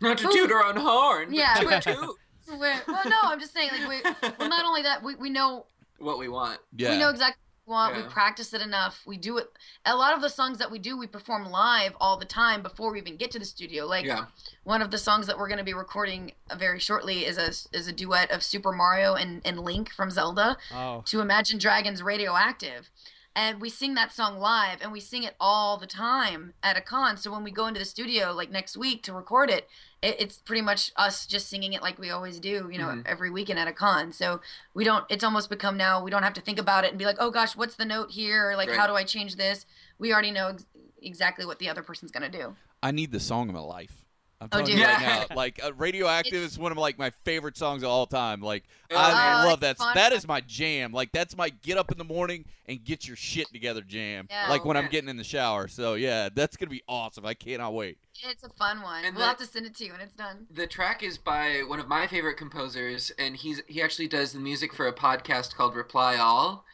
[0.01, 2.17] not to toot our own horn, but Yeah, to but- toot
[2.59, 5.67] we're, well, no, I'm just saying like we well not only that we, we know
[5.99, 6.61] what we want.
[6.77, 6.91] Yeah.
[6.91, 7.97] we know exactly what we want.
[7.97, 8.03] Yeah.
[8.03, 9.03] We practice it enough.
[9.07, 9.49] We do it.
[9.85, 12.93] A lot of the songs that we do, we perform live all the time before
[12.93, 13.87] we even get to the studio.
[13.87, 14.27] Like Yeah,
[14.65, 17.89] one of the songs that we're going to be recording very shortly is a is
[17.89, 20.57] a duet of Super Mario and, and Link from Zelda.
[20.73, 21.03] Oh.
[21.07, 22.91] to Imagine Dragons Radioactive.
[23.37, 26.81] And we sing that song live and we sing it all the time at a
[26.81, 27.17] con.
[27.17, 29.69] So when we go into the studio like next week to record it,
[30.03, 33.03] it it's pretty much us just singing it like we always do, you know, Mhm.
[33.07, 34.13] every weekend at a con.
[34.13, 34.41] So
[34.75, 37.05] we don't, it's almost become now, we don't have to think about it and be
[37.05, 38.51] like, oh gosh, what's the note here?
[38.51, 38.79] Or like, Right.
[38.79, 39.67] how do I change this?
[39.99, 40.67] We already know ex-
[41.03, 42.57] exactly what the other person's going to do.
[42.83, 44.05] I need the song of my life.
[44.41, 44.79] I'm Oh, telling dude.
[44.79, 47.89] you right now, like uh, "Radioactive" It's- is one of like my favorite songs of
[47.89, 48.41] all time.
[48.41, 49.79] Like Oh, I Oh, love that.
[49.79, 49.95] fun.
[49.97, 50.93] That is my jam.
[50.93, 54.29] Like that's my get up in the morning and get your shit together jam.
[54.31, 54.49] Yeah.
[54.49, 55.67] like when I'm getting in the shower.
[55.67, 57.27] So yeah, that's gonna be awesome.
[57.27, 57.99] I cannot wait.
[58.25, 59.05] It's a fun one.
[59.05, 60.47] And we'll the- have to send it to you when it's done.
[60.51, 64.41] The track is by one of my favorite composers, and he's he actually does the
[64.41, 66.65] music for a podcast called Reply All,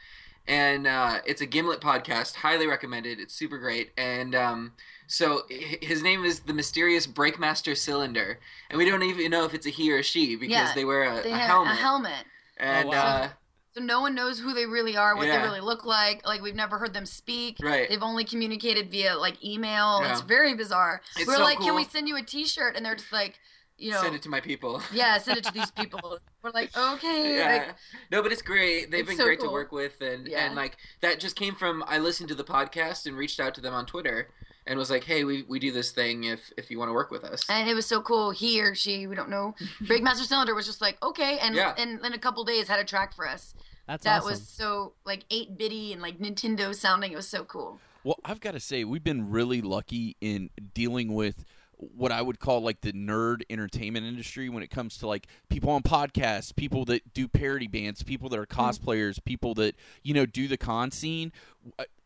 [0.46, 2.36] and uh, it's a Gimlet podcast.
[2.36, 3.18] Highly recommended.
[3.20, 3.92] It's super great.
[3.96, 4.72] And um,
[5.06, 8.38] so his name is the mysterious Breakmaster Cylinder,
[8.70, 10.84] and we don't even know if it's a he or a she because Yeah, they
[10.84, 11.72] wear a, They a have helmet.
[11.72, 12.24] a helmet.
[12.56, 13.02] And Oh, wow.
[13.22, 13.28] uh,
[13.74, 15.38] So no one knows who they really are, what Yeah.
[15.40, 16.24] they really look like.
[16.26, 17.56] Like we've never heard them speak.
[17.60, 17.88] Right.
[17.88, 20.00] They've only communicated via like email.
[20.02, 20.12] Yeah.
[20.12, 21.02] It's very bizarre.
[21.16, 22.76] It's We're so like, can we send you a T-shirt?
[22.76, 23.38] And they're just like,
[23.76, 24.80] you know, send it to my people.
[24.92, 26.18] yeah, send it to these people.
[26.42, 27.36] We're like, okay.
[27.38, 27.52] yeah.
[27.66, 27.74] Like,
[28.12, 28.92] no, but it's great.
[28.92, 30.46] They've It's been so great to work with, and Yeah.
[30.46, 33.60] and like that just came from I listened to the podcast and reached out to
[33.60, 34.28] them on Twitter
[34.66, 37.10] and was like, hey, we, we do this thing if if you want to work
[37.10, 37.44] with us.
[37.48, 38.30] and it was so cool.
[38.30, 39.54] He or she, we don't know.
[39.82, 41.74] Breakmaster Cylinder was just like, okay, and Yeah.
[41.78, 43.54] and in a couple days had a track for us.
[43.86, 44.30] That's that awesome.
[44.30, 47.12] was so like eight bitty and like Nintendo sounding.
[47.12, 47.78] It was so cool.
[48.02, 51.44] Well, I've got to say, we've been really lucky in dealing with
[51.78, 55.70] what I would call like the nerd entertainment industry when it comes to like people
[55.70, 60.26] on podcasts, people that do parody bands, people that are cosplayers, people that, you know,
[60.26, 61.32] do the con scene.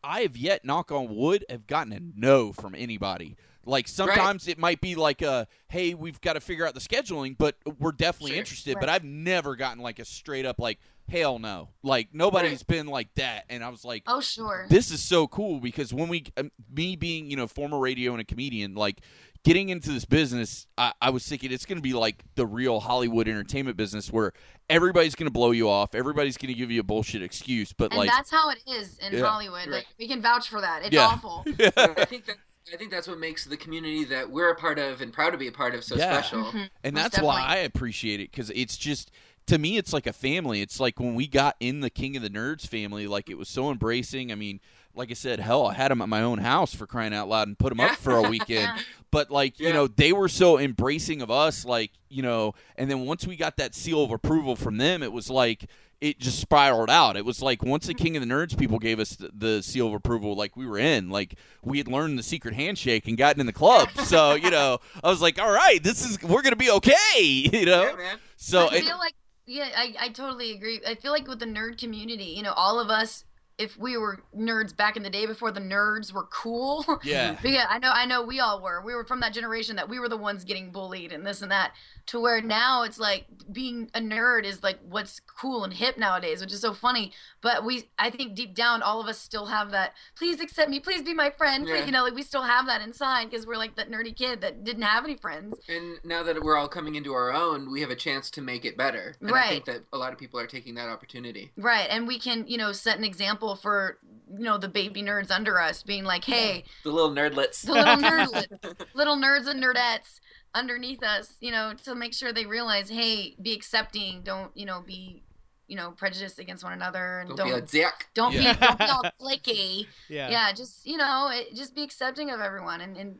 [0.03, 3.35] I have yet, knock on wood, have gotten a no from anybody.
[3.65, 7.37] Like sometimes it might be like a, hey, we've got to figure out the scheduling,
[7.37, 8.39] but we're definitely Sure.
[8.39, 8.77] interested.
[8.79, 11.69] But I've never gotten like a straight up like, hell no.
[11.83, 13.45] Like nobody's been like that.
[13.49, 14.65] And I was like, Oh sure.
[14.69, 18.21] this is so cool because when we um, me being you know former radio and
[18.21, 19.01] a comedian like
[19.45, 22.79] getting into this business i, I was thinking it's going to be like the real
[22.79, 24.33] hollywood entertainment business where
[24.69, 27.91] everybody's going to blow you off everybody's going to give you a bullshit excuse but
[27.91, 29.25] and like that's how it is in Yeah.
[29.25, 29.59] Hollywood.
[29.67, 29.69] Right.
[29.69, 30.83] Like we can vouch for that.
[30.83, 31.07] It's Yeah.
[31.07, 31.43] awful.
[31.59, 32.35] I think that
[32.71, 35.37] I think that's what makes the community that we're a part of and proud to
[35.37, 36.11] be a part of so Yeah.
[36.21, 36.43] special.
[36.51, 36.69] Mhm.
[36.83, 37.55] and Most that's why definitely.
[37.61, 39.09] I appreciate it because it's just
[39.47, 40.61] to me it's like a family.
[40.61, 43.49] It's like when we got in the King of the Nerds family, like it was
[43.49, 44.31] so embracing.
[44.31, 44.59] I mean,
[44.95, 47.47] like I said, hell, I had them at my own house for crying out loud
[47.47, 48.71] and put them up for a weekend.
[49.11, 52.53] But like you know, they were so embracing of us, like you know.
[52.75, 55.65] And then once we got that seal of approval from them, it was like
[56.01, 57.17] it just spiraled out.
[57.17, 58.03] It was like once the mm-hmm.
[58.03, 60.77] King of the Nerds people gave us the, the seal of approval, like we were
[60.77, 61.09] in.
[61.09, 63.89] Like we had learned the secret handshake and gotten in the club.
[64.03, 66.95] so you know, I was like, all right, this is we're gonna be okay.
[67.59, 67.95] You know.
[67.97, 68.15] Yeah.
[68.37, 69.15] So I it, feel like
[69.45, 70.79] yeah, I, I totally agree.
[70.87, 73.25] I feel like with the nerd community, you know, all of us,
[73.59, 76.85] if we were nerds back in the day before the nerds were cool.
[77.03, 77.37] yeah.
[77.41, 78.81] Because I know I know we all were.
[78.81, 81.51] We were from that generation that we were the ones getting bullied and this and
[81.51, 81.73] that.
[82.07, 86.41] To where now it's like being a nerd is like what's cool and hip nowadays,
[86.41, 87.11] which is so funny.
[87.41, 90.79] But we I think deep down all of us still have that please accept me,
[90.79, 91.67] please be my friend.
[91.67, 91.85] Yeah.
[91.85, 94.63] You know, like we still have that inside because we're like that nerdy kid that
[94.63, 95.55] didn't have any friends.
[95.67, 98.63] And now that we're all coming into our own, we have a chance to make
[98.63, 99.15] it better.
[99.19, 101.51] And I think that a lot of people are taking that opportunity.
[101.57, 103.97] Right, and we can, you know, set an example for,
[104.31, 107.61] you know, the baby nerds under us, being like, "Hey, The little nerdlets.
[107.65, 110.19] the little nerdlets, little nerds and nerdettes
[110.55, 114.81] underneath us, you know, to make sure they realize, hey, be accepting, don't, you know,
[114.85, 115.23] be,
[115.67, 118.07] you know, prejudiced against one another, and Don't, don't, be a dick.
[118.15, 118.53] don't Yeah.
[118.53, 119.85] be, don't be all clicky.
[120.09, 120.29] yeah.
[120.31, 123.19] Yeah, just, you know, it, just be accepting of everyone and, and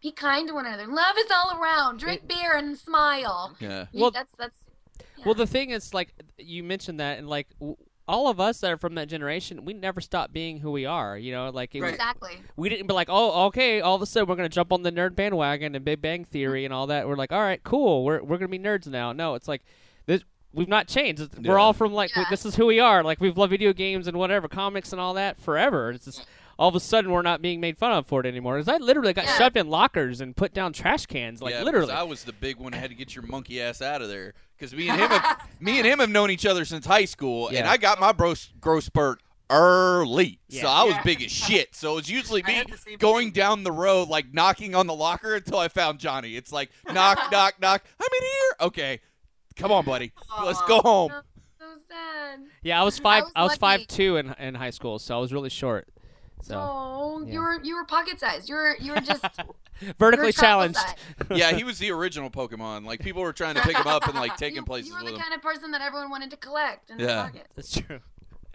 [0.00, 0.86] be kind to one another.
[0.86, 1.98] Love is all around.
[1.98, 3.56] Drink beer and smile.
[3.58, 3.86] Yeah.
[3.92, 4.56] Well- that's that's.
[5.18, 5.24] yeah.
[5.24, 7.76] Well, the thing is, like you mentioned that, and like w-
[8.06, 11.16] all of us that are from that generation, we never stopped being who we are.
[11.16, 11.94] You know, like it was, Right.
[11.94, 12.32] exactly.
[12.56, 14.92] we didn't be like, oh, okay, all of a sudden we're gonna jump on the
[14.92, 17.08] nerd bandwagon and Big Bang Theory and all that.
[17.08, 19.12] We're like, all right, cool, we're we're gonna be nerds now.
[19.12, 19.62] No, it's like
[20.06, 20.22] this.
[20.52, 21.20] We've not changed.
[21.20, 21.60] It's- We're Yeah.
[21.62, 23.02] all from like we- this is who we are.
[23.02, 25.90] Like we've loved video games and whatever, comics and all that forever.
[25.90, 26.26] It's just
[26.58, 28.56] all of a sudden we're not being made fun of for it anymore.
[28.58, 29.38] 'Cause I literally got Yeah.
[29.38, 31.92] shoved in lockers and put down trash cans, like yeah, 'cause literally.
[31.92, 34.34] I was the big one that had to get your monkey ass out of there
[34.56, 37.48] because me and him, have, me and him have known each other since high school,
[37.48, 41.02] and I got my bros, growth spurt early, so I was Yeah.
[41.02, 41.74] big as shit.
[41.74, 43.32] So it's usually me had the same going thing.
[43.34, 46.36] down the road, like knocking on the locker until I found Johnny.
[46.36, 47.84] It's like knock, knock, knock.
[48.00, 48.56] I'm in here.
[48.68, 49.00] Okay,
[49.56, 50.12] come on, buddy,
[50.44, 51.12] let's go home.
[51.58, 52.40] So sad.
[52.62, 53.24] yeah, I was five.
[53.24, 55.88] was I was, five two in in high school, so I was really short.
[56.44, 57.32] So oh, yeah.
[57.32, 58.50] you were you were pocket sized.
[58.50, 59.24] You were you were just
[59.98, 60.78] vertically were challenged.
[61.34, 62.84] yeah, he was the original Pokemon.
[62.84, 64.94] Like people were trying to pick him up and like take you, him places You
[64.94, 65.22] were with the him.
[65.22, 67.06] kind of person that everyone wanted to collect in Yeah.
[67.06, 67.46] their pocket.
[67.56, 68.00] That's true.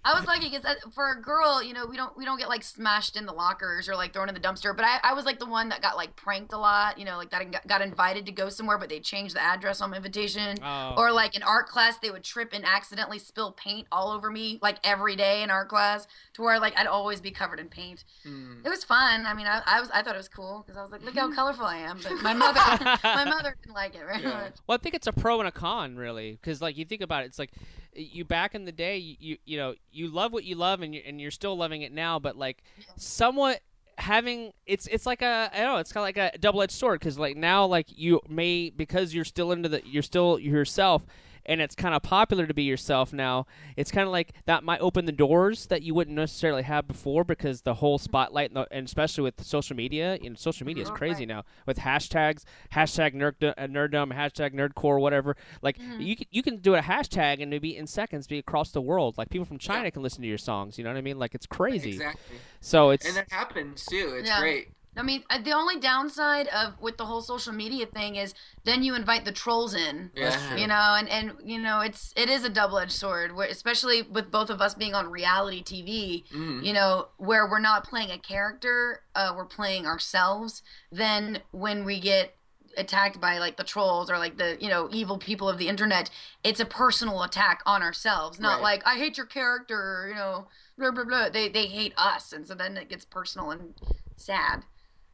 [0.05, 2.63] I was lucky because for a girl, you know, we don't we don't get like
[2.63, 4.75] smashed in the lockers or like thrown in the dumpster.
[4.75, 6.97] But I, I was like the one that got like pranked a lot.
[6.97, 9.81] You know, like that got, got invited to go somewhere, but they changed the address
[9.81, 10.57] on my invitation.
[10.63, 10.95] Oh.
[10.97, 14.59] Or like in art class, they would trip and accidentally spill paint all over me
[14.61, 18.03] like every day in art class, to where like I'd always be covered in paint.
[18.23, 18.61] Hmm.
[18.65, 19.25] It was fun.
[19.25, 21.15] I mean, I, I was I thought it was cool because I was like, look
[21.15, 21.99] how colorful I am.
[22.01, 22.59] But my mother
[23.03, 24.29] my mother didn't like it very Yeah.
[24.29, 24.53] much.
[24.67, 27.23] Well, I think it's a pro and a con, really, because like you think about
[27.23, 27.51] it, it's like
[27.93, 31.01] you back in the day, you you, know, you love what you love, and you
[31.05, 32.63] and you're still loving it now, but like
[32.95, 33.61] somewhat
[33.97, 36.73] having it's it's like a I don't know, it's kind of like a double edged
[36.73, 41.05] sword, because like now like you may because you're still into the you're still yourself.
[41.49, 43.47] And it's kind of popular to be yourself now.
[43.75, 47.23] It's kind of like that might open the doors that you wouldn't necessarily have before
[47.23, 50.83] because the whole spotlight, and, the, and especially with social media, you know, social media
[50.83, 50.95] is Mhm.
[50.95, 51.27] crazy Right.
[51.29, 52.43] now with hashtags,
[52.73, 55.35] hashtag nerd, uh, nerddom, hashtag nerdcore, whatever.
[55.63, 56.01] Like Mm-hmm.
[56.01, 59.17] you can you can do a hashtag and maybe in seconds be across the world.
[59.17, 60.77] Like people from China can listen to your songs.
[60.77, 61.17] You know what I mean?
[61.17, 61.93] Like it's crazy.
[61.93, 62.37] Exactly.
[62.61, 64.13] So it's And that happens too.
[64.19, 64.39] It's Yeah.
[64.39, 64.67] great.
[64.99, 68.33] I mean, uh, the only downside of with the whole social media thing is
[68.65, 70.11] then you invite the trolls in.
[70.15, 70.55] Yeah.
[70.55, 74.01] You know, and and you know, it's it is a double edged sword, where, especially
[74.01, 76.25] with both of us being on reality TV.
[76.31, 76.63] Mhm.
[76.65, 80.61] You know, where we're not playing a character, uh, we're playing ourselves.
[80.91, 82.35] Then when we get
[82.77, 86.09] attacked by like the trolls or like the you know evil people of the internet,
[86.43, 88.63] it's a personal attack on ourselves, not Right.
[88.63, 90.05] like I hate your character.
[90.09, 90.47] You know,
[90.77, 91.29] blah blah blah.
[91.29, 93.73] They they hate us, and so then it gets personal and
[94.17, 94.65] sad.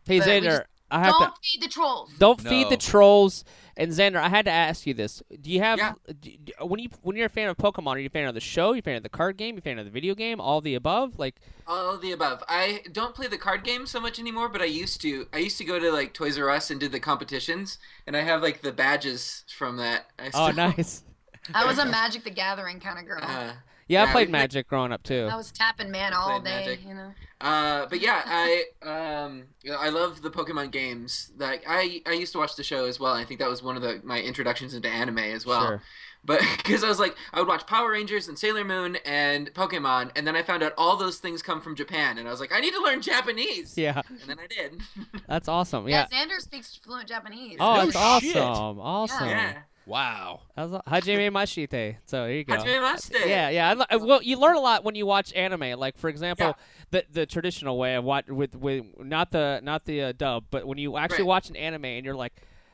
[0.05, 2.11] Hey but Xander, I have Don't to feed the trolls.
[2.17, 3.43] don't feed the trolls.
[3.77, 5.93] And Xander, I had to ask you this: Do you have Yeah.
[6.21, 7.95] do, do- when you when you're a fan of Pokemon?
[7.95, 8.69] Are you a fan of the show?
[8.69, 9.55] Are you a fan of the card game?
[9.55, 10.39] Are you a fan of the video game?
[10.39, 11.19] All of the above?
[11.19, 11.35] Like
[11.67, 12.41] All of the above.
[12.47, 15.27] I don't play the card game so much anymore, but I used to.
[15.33, 17.77] I used to go to like Toys R Us and do the competitions,
[18.07, 20.05] and I have like the badges from that.
[20.17, 21.03] I oh, nice.
[21.53, 23.19] I was a Magic the Gathering kind of girl.
[23.21, 23.53] Uh,
[23.87, 25.27] Yeah, I played we- Magic growing up too.
[25.31, 26.65] I was tapping man all day.
[26.65, 26.85] Magic.
[26.87, 27.13] You know.
[27.41, 29.43] Uh, but yeah, I um,
[29.77, 31.31] I love the Pokemon games.
[31.37, 33.13] Like I, I used to watch the show as well.
[33.13, 35.65] I think that was one of the my introductions into anime as well.
[35.67, 35.81] Sure.
[36.23, 40.09] But because I was like, I would watch Power Rangers and Sailor Moon and Pokemon,
[40.15, 42.51] and then I found out all those things come from Japan, and I was like,
[42.51, 43.77] I need to learn Japanese.
[43.77, 44.81] Yeah, And then I did.
[45.27, 45.87] that's awesome.
[45.87, 46.25] Yeah, Yeah.
[46.25, 47.57] Xander speaks fluent Japanese.
[47.59, 48.37] Oh, that's shit.
[48.37, 48.79] awesome!
[48.79, 49.27] Awesome.
[49.29, 49.57] yeah.
[49.87, 50.41] Wow.
[50.55, 51.97] That was Hajime Mashite.
[52.05, 52.55] So there you go.
[52.55, 53.27] Hajime Mashite.
[53.27, 53.69] Yeah, yeah.
[53.69, 55.79] I, li- well, you learn a lot when you watch anime.
[55.79, 56.57] Like for example,
[56.91, 60.65] the the traditional way of watch with with not the not the uh, dub, but
[60.65, 61.27] when you actually Right.
[61.27, 62.33] watch an anime and you're like,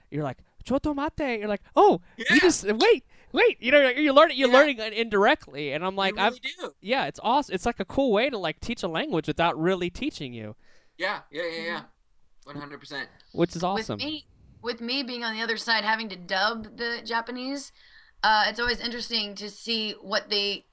[0.10, 1.40] you're like chotto matte.
[1.40, 2.26] You're like, oh, Yeah.
[2.36, 3.04] you just wait,
[3.34, 3.58] wait.
[3.62, 4.58] You know, you're learning you're Yeah.
[4.58, 6.74] learning indirectly, and I'm like, you I've do.
[6.82, 7.54] yeah, it's awesome.
[7.56, 10.56] It's like a cool way to like teach a language without really teaching you,
[10.98, 11.82] Yeah, yeah, yeah, yeah.
[12.46, 13.08] One hundred percent.
[13.34, 13.98] which is awesome.
[13.98, 14.26] With me,
[14.62, 17.72] with me being on the other side, having to dub the Japanese,
[18.24, 20.66] uh, it's always interesting to see what they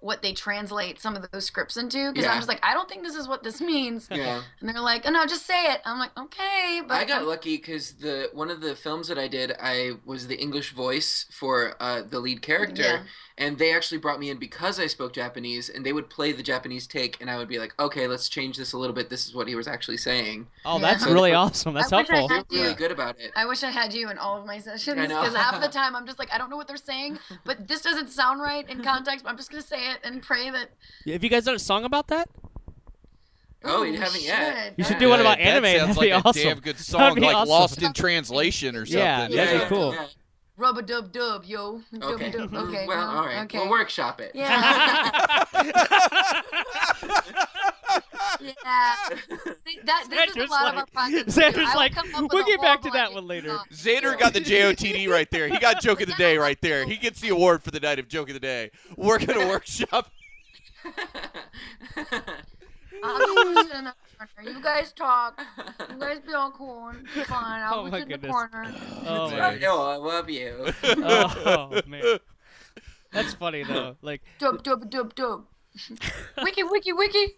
[0.00, 2.30] what they translate some of those scripts into because Yeah.
[2.32, 4.42] I'm just like, I don't think this is what this means, Yeah.
[4.60, 5.80] and they're like, oh no, just say it.
[5.84, 9.26] I'm like, okay, but I got lucky because the one of the films that I
[9.26, 13.02] did, I was the English voice for uh, the lead character, Yeah.
[13.36, 16.44] and they actually brought me in because I spoke Japanese, and they would play the
[16.44, 19.10] Japanese take, and I would be like, okay, let's change this a little bit.
[19.10, 20.46] This is what he was actually saying.
[20.64, 20.82] oh, Yeah.
[20.92, 21.74] that's really awesome.
[21.74, 22.36] That's I wish I helpful.
[22.36, 23.32] had- They're really good about it.
[23.34, 26.06] I wish I had you in all of my sessions because half the time I'm
[26.06, 29.24] just like, I don't know what they're saying, but this doesn't sound right in context.
[29.24, 30.70] But I'm just gonna say it and pray that.
[31.06, 32.28] Have you guys done a song about that?
[33.64, 34.74] Oh, Ooh, you haven't yet.
[34.76, 34.98] You should Yeah.
[35.00, 35.64] do one about that anime.
[35.64, 36.42] Sounds That'd like be a awesome.
[36.42, 37.48] damn good song, be like awesome.
[37.48, 39.00] Lost in Translation or something.
[39.00, 39.96] Yeah, that'd be cool.
[40.56, 41.82] Rub a dub dub, yo.
[41.92, 42.30] Dub Okay.
[42.30, 42.52] dub.
[42.54, 42.84] Okay.
[42.86, 43.44] Well, no, all right.
[43.44, 43.58] Okay.
[43.58, 44.32] We'll workshop it.
[44.34, 45.42] Yeah.
[48.40, 48.94] yeah.
[49.66, 51.36] See, that, this is a Xander's lot of our practice.
[51.36, 53.48] Xander's I will like, come up with we'll get back to that one later.
[53.48, 53.64] song.
[53.72, 55.48] Xander got the JOTD right there.
[55.48, 56.84] He got Joke of the Day right there.
[56.86, 58.70] He gets the award for the night of Joke of the Day.
[58.96, 60.10] We're going to workshop.
[63.04, 63.94] I'm just sitting in the
[64.34, 64.50] corner.
[64.50, 65.40] You guys talk.
[65.90, 67.60] You guys be all cool and fun.
[67.62, 68.74] I'll Oh be my in the corner.
[69.06, 69.38] Oh, Man.
[69.38, 70.72] my- oh, I love you.
[70.84, 72.18] oh man,
[73.12, 73.96] that's funny though.
[74.02, 75.44] Like Dub dub dub dub.
[76.42, 77.34] wiki wiki wiki.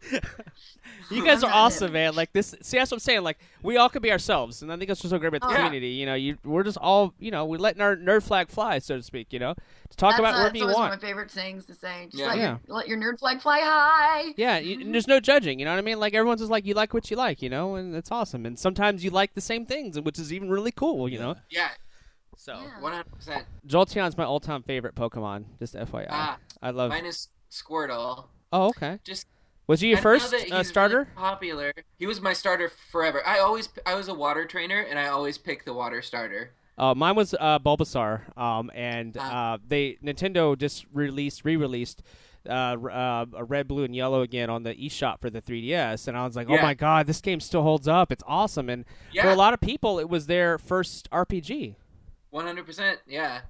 [1.10, 2.14] you guys are awesome, man.
[2.14, 2.54] Like this.
[2.62, 3.22] See, that's what I'm saying.
[3.22, 5.48] Like we all could be ourselves, and I think that's what's so great about the
[5.48, 5.56] Oh.
[5.56, 5.88] community.
[5.90, 8.96] You know, you we're just all you know we're letting our nerd flag fly, so
[8.96, 9.32] to speak.
[9.32, 10.76] You know, to talk That's, about whatever that's you want.
[10.78, 12.06] one of my favorite sayings to say.
[12.10, 12.26] Just Yeah.
[12.28, 12.42] let, Yeah.
[12.66, 14.32] Your, let your nerd flag fly high.
[14.36, 15.58] Yeah, you, and there's no judging.
[15.58, 15.98] You know what I mean?
[15.98, 18.46] Like everyone's just like you like what you like, you know, and it's awesome.
[18.46, 21.08] And sometimes you like the same things, which is even really cool.
[21.08, 21.36] You know.
[21.50, 21.70] yeah,
[22.36, 22.80] So Yeah.
[22.80, 23.44] one hundred percent.
[23.66, 25.44] Jolteon's my all-time favorite Pokemon.
[25.58, 26.90] Just FYI, Ah, I love.
[26.90, 28.26] Mine is Squirtle.
[28.52, 28.98] Oh, okay.
[29.04, 29.26] Just
[29.66, 31.08] Was he your first uh, really starter?
[31.16, 31.72] popular.
[31.98, 33.22] He was my starter forever.
[33.26, 36.52] I always, I was a water trainer, and I always pick the water starter.
[36.78, 39.54] Uh, mine was uh, Bulbasaur, um, and Ah.
[39.54, 42.02] uh, they Nintendo just released re-released
[42.48, 46.16] uh, uh, a red, blue, and yellow again on the eShop for the 3DS, and
[46.16, 48.10] I was like, oh my god, this game still holds up.
[48.10, 48.70] It's awesome.
[48.70, 48.86] And
[49.20, 51.74] for a lot of people, it was their first RPG.
[52.30, 53.00] One hundred percent.
[53.06, 53.42] Yeah.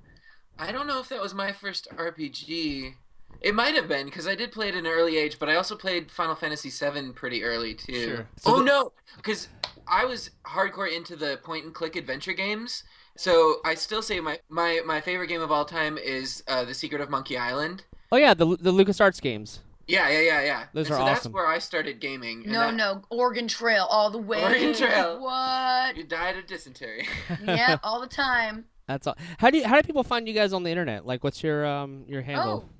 [0.59, 2.94] I don't know if that was my first RPG.
[3.41, 5.55] It might have been because I did play it at an early age, but I
[5.57, 8.05] also played Final Fantasy VII pretty early too.
[8.05, 8.28] Sure.
[8.36, 9.49] So oh the- no, because
[9.88, 12.84] I was hardcore into the point and click adventure games.
[13.16, 16.74] So I still say my my, my favorite game of all time is uh, The
[16.74, 17.84] Secret of Monkey Island.
[18.12, 19.61] Oh yeah, the the LucasArts games.
[19.86, 20.64] Yeah, yeah, yeah, yeah.
[20.72, 22.45] Those and are so that's where I started gaming.
[22.47, 24.43] No, that- no, Oregon Trail all the way.
[24.43, 25.20] Oregon Trail.
[25.20, 25.97] What?
[25.97, 27.09] You died of dysentery.
[27.45, 28.66] yeah, all the time.
[28.86, 29.16] That's all.
[29.38, 31.07] How do you, how do people find you guys on the internet?
[31.07, 32.68] Like, what's your um your handle?
[32.68, 32.80] Oh,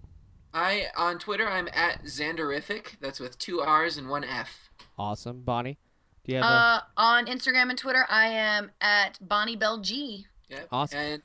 [0.53, 2.98] I on Twitter I'm at Xanderrific.
[3.01, 4.70] That's with two R's and one F.
[4.98, 5.78] Awesome, Bonnie.
[6.24, 10.26] Do you have a uh, on Instagram and Twitter, I am at Bonnie Bell G.
[10.48, 10.68] Yep.
[10.70, 10.98] Awesome.
[10.98, 11.22] And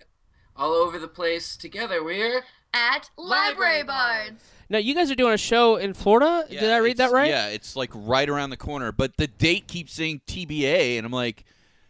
[0.55, 2.03] all over the place together.
[2.03, 4.43] We're At Library Library Bards.
[4.69, 4.77] now?
[4.77, 6.45] You guys are doing a show in Florida.
[6.49, 7.29] Did I read that right?
[7.29, 11.11] Yeah, it's like right around the corner, but the date keeps saying TBA, and I'm
[11.11, 11.43] like,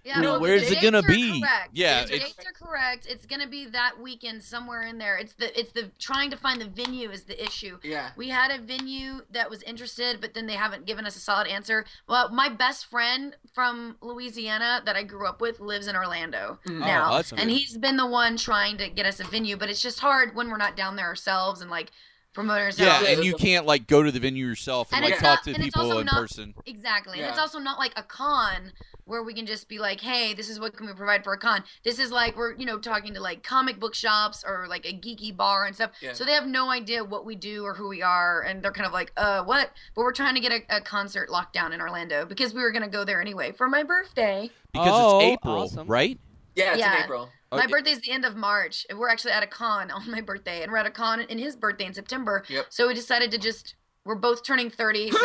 [0.06, 1.42] Yeah, No, well, where's it gonna be?
[1.42, 1.70] Correct.
[1.74, 3.08] Yeah, the it's- dates are correct.
[3.10, 5.18] It's gonna be that weekend somewhere in there.
[5.18, 7.80] It's the it's the trying to find the venue is the issue.
[7.82, 8.12] yeah.
[8.16, 11.48] We had a venue that was interested, but then they haven't given us a solid
[11.48, 11.86] answer.
[12.08, 16.80] Well, my best friend from Louisiana that I grew up with lives in Orlando Mhm.
[16.82, 19.58] now, Oh, and he's been the one trying to get us a venue.
[19.58, 21.92] But it's just hard when we're not down there ourselves and like
[22.36, 22.78] promoters.
[22.78, 25.44] yeah, and you can't like go to the venue yourself and, And like talk not-
[25.46, 26.54] to and people in not- person.
[26.66, 27.20] Exactly.
[27.20, 28.74] And it's also not like a con
[29.06, 31.38] where we can just be like, hey, this is what can we provide for a
[31.38, 31.64] con.
[31.84, 34.94] This is like we're, you know, talking to like comic book shops or like a
[34.94, 35.92] geeky bar and stuff.
[36.02, 36.14] Yeah.
[36.14, 38.88] So they have no idea what we do or who we are and they're kind
[38.88, 39.72] of like, uh, what?
[39.96, 42.72] But we're trying to get a, a concert locked down in Orlando because we were
[42.72, 44.50] gonna go there anyway for my birthday.
[44.74, 45.88] Because Oh, it's April, awesome.
[45.88, 46.20] right?
[46.56, 46.98] Yeah, it's Yeah.
[46.98, 47.30] in April.
[47.56, 47.72] My Okay.
[47.72, 48.86] birthday's the end of March.
[48.90, 51.38] and We're actually at a con on my birthday, and we're at a con in
[51.38, 52.44] his birthday in September.
[52.50, 52.68] Yep.
[52.70, 53.76] So we decided to just.
[54.06, 55.18] We're both turning thirty, so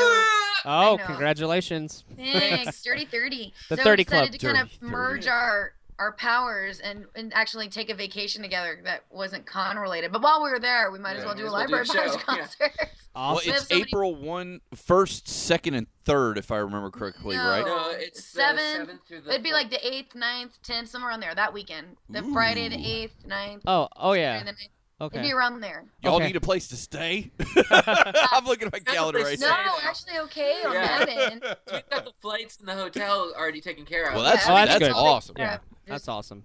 [0.64, 2.02] Oh, congratulations!
[2.16, 3.52] Thanks, dirty thirty.
[3.68, 4.40] The so 30 we decided club.
[4.40, 4.90] to kind Dirty of 30.
[4.92, 10.10] merge our our powers and and actually take a vacation together that wasn't con related.
[10.10, 11.66] But while we were there, we might as Yeah, well do might a as well
[11.68, 12.38] do a library bards show, yeah.
[12.38, 12.72] concert.
[13.12, 13.48] Awesome.
[13.50, 17.42] Well, it's so many- April one, first, second, and third, if I remember correctly, No.
[17.50, 17.66] right?
[17.66, 18.62] No, it's the Seven.
[18.76, 21.96] seventh It'd be like the eighth, 9th, tenth, somewhere on there that weekend.
[22.08, 23.62] The Friday the eighth, 9th.
[23.66, 24.36] oh, oh yeah.
[24.36, 24.48] Okay.
[24.50, 24.58] It'd
[25.00, 25.22] Okay.
[25.22, 25.86] be around there.
[26.04, 26.28] Y'all Okay.
[26.28, 27.32] need a place to stay.
[27.72, 29.56] I'm looking at my calendar right Say No, now.
[29.56, 29.84] that.
[29.86, 30.98] actually okay on Yeah.
[31.04, 31.42] that end.
[31.72, 34.14] We've got the flights and the hotel already taken care of.
[34.14, 34.92] Well, that's Oh, that's that's good.
[34.92, 35.34] awesome.
[35.36, 36.44] Yeah, Just- that's awesome.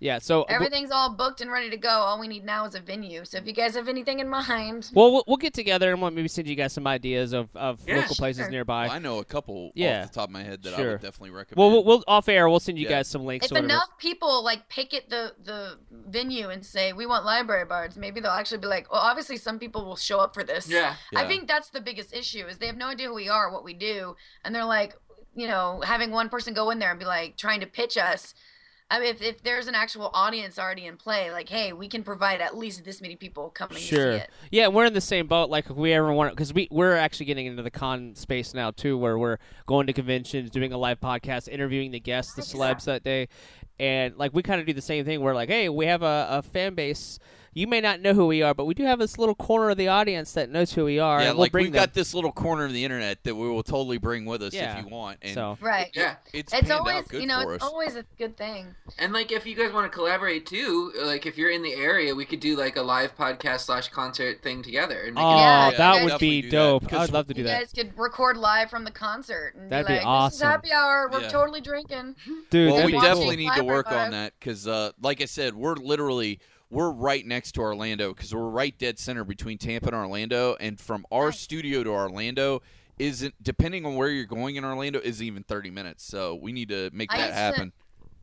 [0.00, 0.18] Yeah.
[0.18, 1.88] So Everything's all booked and ready to go.
[1.88, 3.24] All we need now is a venue.
[3.24, 6.10] So if you guys have anything in mind, Well, we'll, we'll get together and we'll
[6.10, 8.50] maybe send you guys some ideas of, of Yeah, local places sure.
[8.50, 8.86] nearby.
[8.86, 10.02] Well, I know a couple Yeah.
[10.02, 11.56] off the top of my head that I would definitely recommend.
[11.56, 12.50] well, we'll, we'll off air.
[12.50, 12.96] We'll send you Yeah.
[12.96, 13.46] guys some links.
[13.46, 17.96] if or enough people like picket the the venue and say we want library bards,
[17.96, 20.68] maybe they'll actually be like, well, obviously some people will show up for this.
[20.68, 20.96] Yeah.
[21.14, 23.64] I think that's the biggest issue is they have no idea who we are, what
[23.64, 24.96] we do, and they're like,
[25.34, 28.34] you know, having one person go in there and be like trying to pitch us.
[28.94, 32.04] I mean, if, if there's an actual audience already in play, like, hey, we can
[32.04, 34.12] provide at least this many people coming to Sure.
[34.12, 34.30] see it.
[34.52, 35.50] Yeah, we're in the same boat.
[35.50, 38.70] Like if we ever want, because we we're actually getting into the con space now
[38.70, 42.84] too, where we're going to conventions, doing a live podcast, interviewing the guests, the celebs
[42.84, 43.26] that day,
[43.80, 45.20] and like we kind of do the same thing.
[45.20, 47.18] We're like, hey, we have a, a fan base.
[47.54, 49.76] You may not know who we are, but we do have this little corner of
[49.76, 51.20] the audience that knows who we are.
[51.20, 51.80] yeah, and we'll like bring we've them.
[51.82, 54.78] got this little corner of the internet that we will totally bring with us Yeah.
[54.78, 55.18] if you want.
[55.22, 55.90] And so Right.
[55.94, 56.16] Yeah.
[56.32, 57.70] it's, It's always, good you know, it's us.
[57.70, 58.74] always a good thing.
[58.98, 62.14] And like, if you guys want to collaborate too, like if you're in the area,
[62.14, 65.02] we could do like a live podcast slash concert thing together.
[65.02, 66.56] And oh, Yeah, that you would be definitely do that,
[66.90, 66.92] dope.
[66.92, 69.70] I'd love to do you that, You guys could record live from the concert and
[69.70, 70.30] That'd be be like, awesome.
[70.30, 71.08] "This is happy hour.
[71.12, 71.28] We're Yeah.
[71.28, 72.16] totally drinking."
[72.50, 72.72] dude.
[72.72, 73.00] well, we be cool.
[73.02, 76.40] definitely need to work on that because, uh, like I said, we're literally
[76.74, 80.78] we're right next to Orlando because we're right dead center between Tampa and Orlando, and
[80.80, 81.40] from our Nice.
[81.40, 82.60] studio to Orlando
[82.98, 86.04] isn't depending on where you're going in Orlando is even 30 minutes.
[86.04, 87.72] So we need to make I that used to- happen.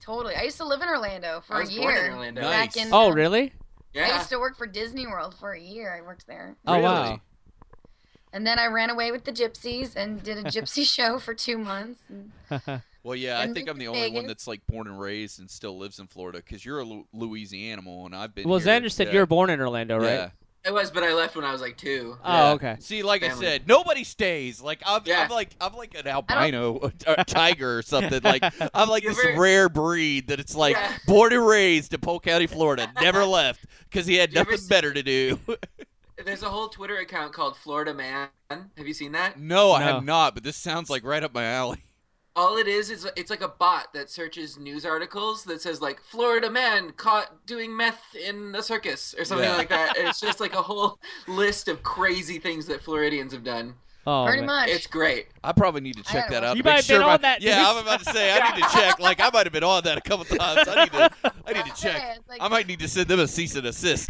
[0.01, 0.35] Totally.
[0.35, 1.81] I used to live in Orlando for I a was year.
[1.83, 2.41] born in Orlando.
[2.41, 2.85] Back Nice.
[2.87, 3.53] in, Oh, really?
[3.95, 5.93] I used to work for Disney World for a year.
[5.95, 6.55] I worked there.
[6.65, 6.83] Oh, Really?
[6.85, 7.21] wow.
[8.33, 11.57] And then I ran away with the gypsies and did a gypsy show for two
[11.57, 12.01] months.
[12.09, 12.31] And
[13.03, 15.39] Well, yeah, I think I'm the moved to only one that's like born and raised
[15.39, 18.47] and still lives in Florida because you're a Lu- Louisiana animal and I've been.
[18.47, 18.67] well, here.
[18.79, 19.13] Xander said yeah.
[19.13, 20.05] you were born in Orlando, right?
[20.11, 20.29] Yeah.
[20.63, 22.15] It was, but I left when I was like two.
[22.23, 22.51] Oh, Yeah.
[22.51, 22.77] okay.
[22.79, 24.61] See, like I said, nobody stays.
[24.61, 25.21] Like I'm, Yeah.
[25.23, 26.91] I'm like I'm like an albino
[27.25, 28.21] tiger or something.
[28.23, 28.43] Like
[28.75, 30.95] I'm like You this ever- rare breed that it's like Yeah.
[31.07, 34.63] born and raised in Polk County, Florida, never left because he had You ever nothing
[34.65, 35.39] see- better to do.
[36.23, 38.27] There's a whole Twitter account called Florida Man.
[38.51, 39.39] Have you seen that?
[39.39, 40.35] no, I have not.
[40.35, 41.79] But this sounds like right up my alley.
[42.35, 45.99] All it is is it's like a bot that searches news articles that says like
[46.01, 49.57] Florida man caught doing meth in a circus or something Yeah.
[49.57, 49.97] like that.
[49.97, 53.75] And it's just like a whole list of crazy things that Floridians have done.
[54.07, 54.47] Oh, Pretty man.
[54.47, 54.69] much.
[54.69, 55.27] It's great.
[55.43, 56.57] I probably need to check that out.
[56.57, 58.55] You might have sure been my- on that Yeah, news- I'm about to say I
[58.55, 58.99] need to check.
[58.99, 60.67] Like I might have been on that a couple times.
[60.67, 61.11] I need to.
[61.45, 62.01] I need to check.
[62.01, 64.09] Yeah, like- I might need to send them a cease and assist.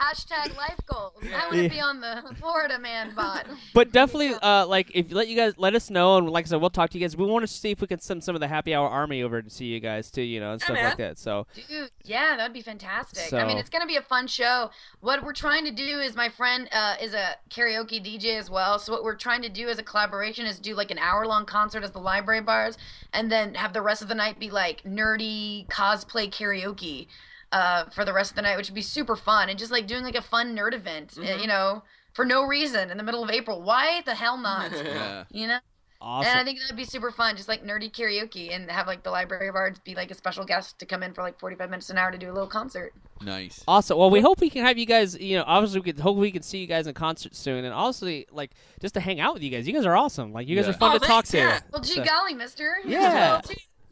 [0.00, 1.12] Hashtag life goals.
[1.22, 3.46] I want to be on the Florida man bot.
[3.74, 6.48] But definitely, uh, like if you let you guys let us know, and like I
[6.48, 7.16] said, we'll talk to you guys.
[7.16, 9.42] We want to see if we can send some of the happy hour army over
[9.42, 10.84] to see you guys too, you know, and Yeah, stuff man.
[10.84, 11.18] like that.
[11.18, 13.32] So Dude, yeah, that'd be fantastic.
[13.32, 14.70] I mean, it's gonna be a fun show.
[15.00, 18.78] What we're trying to do is my friend uh, is a karaoke DJ as well.
[18.78, 21.44] So what we're trying to do as a collaboration is do like an hour long
[21.44, 22.78] concert as the library bards,
[23.12, 27.06] and then have the rest of the night be like nerdy cosplay karaoke.
[27.52, 29.88] Uh, for the rest of the night, which would be super fun, and just like
[29.88, 31.40] doing like a fun nerd event, uh, Mhm.
[31.40, 31.82] you know,
[32.14, 33.60] for no reason in the middle of April.
[33.60, 34.70] Why the hell not?
[34.84, 35.24] yeah.
[35.32, 35.58] you know.
[36.00, 36.30] awesome.
[36.30, 39.10] And I think that'd be super fun, just like nerdy karaoke, and have like the
[39.10, 41.70] library of Arts be like a special guest to come in for like forty five
[41.70, 42.92] minutes an hour to do a little concert.
[43.20, 43.62] Nice.
[43.66, 43.98] Awesome.
[43.98, 45.18] Well, we hope we can have you guys.
[45.18, 47.74] You know, obviously, we could hope we can see you guys in concert soon, and
[47.74, 49.66] also like just to hang out with you guys.
[49.66, 50.32] You guys are awesome.
[50.32, 50.70] Like you guys Yeah.
[50.70, 51.36] are fun Oh, to talk to.
[51.36, 51.60] yeah.
[51.72, 52.76] Well, gee So- golly, Mister.
[52.86, 53.40] Yeah.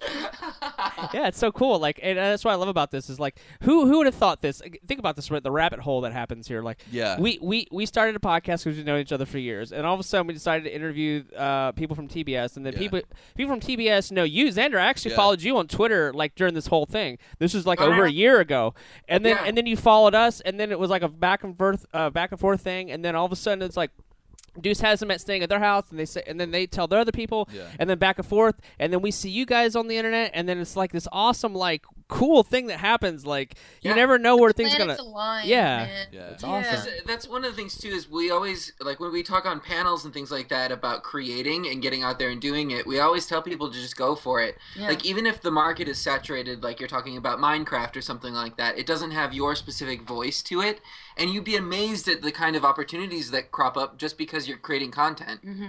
[1.14, 1.78] yeah, it's so cool.
[1.78, 4.42] Like, and that's what I love about this is like, who who would have thought
[4.42, 4.60] this?
[4.86, 5.42] Think about this, right?
[5.42, 6.62] The rabbit hole that happens here.
[6.62, 7.18] Like, Yeah.
[7.18, 9.94] we we we started a podcast because we've known each other for years, and all
[9.94, 12.78] of a sudden we decided to interview uh, people from TBS, and then Yeah.
[12.78, 13.00] people
[13.36, 14.76] people from TBS know you, Xander.
[14.78, 15.16] I actually Yeah.
[15.16, 17.18] followed you on Twitter like during this whole thing.
[17.38, 18.74] This was like Oh, over a year ago,
[19.08, 19.44] and then Yeah.
[19.46, 22.10] and then you followed us, and then it was like a back and forth uh,
[22.10, 23.90] back and forth thing, and then all of a sudden it's like.
[24.60, 26.86] Deuce has them at staying at their house, and they say, and then they tell
[26.86, 27.68] their other people, Yeah.
[27.78, 30.48] and then back and forth, and then we see you guys on the internet, and
[30.48, 33.26] then it's like this awesome, like cool thing that happens.
[33.26, 34.96] Like you never know where things gonna.
[34.98, 35.84] align, Yeah.
[35.86, 36.06] man.
[36.10, 36.20] Yeah.
[36.30, 36.48] It's Yeah.
[36.48, 36.72] awesome.
[36.90, 39.60] That's, that's one of the things too is we always like when we talk on
[39.60, 42.98] panels and things like that about creating and getting out there and doing it we
[42.98, 44.88] always tell people to just go for it Yeah.
[44.88, 48.56] like even if the market is saturated like you're talking about minecraft or something like
[48.56, 50.80] that it doesn't have your specific voice to it
[51.16, 54.56] and you'd be amazed at the kind of opportunities that crop up just because you're
[54.58, 55.66] creating content hmm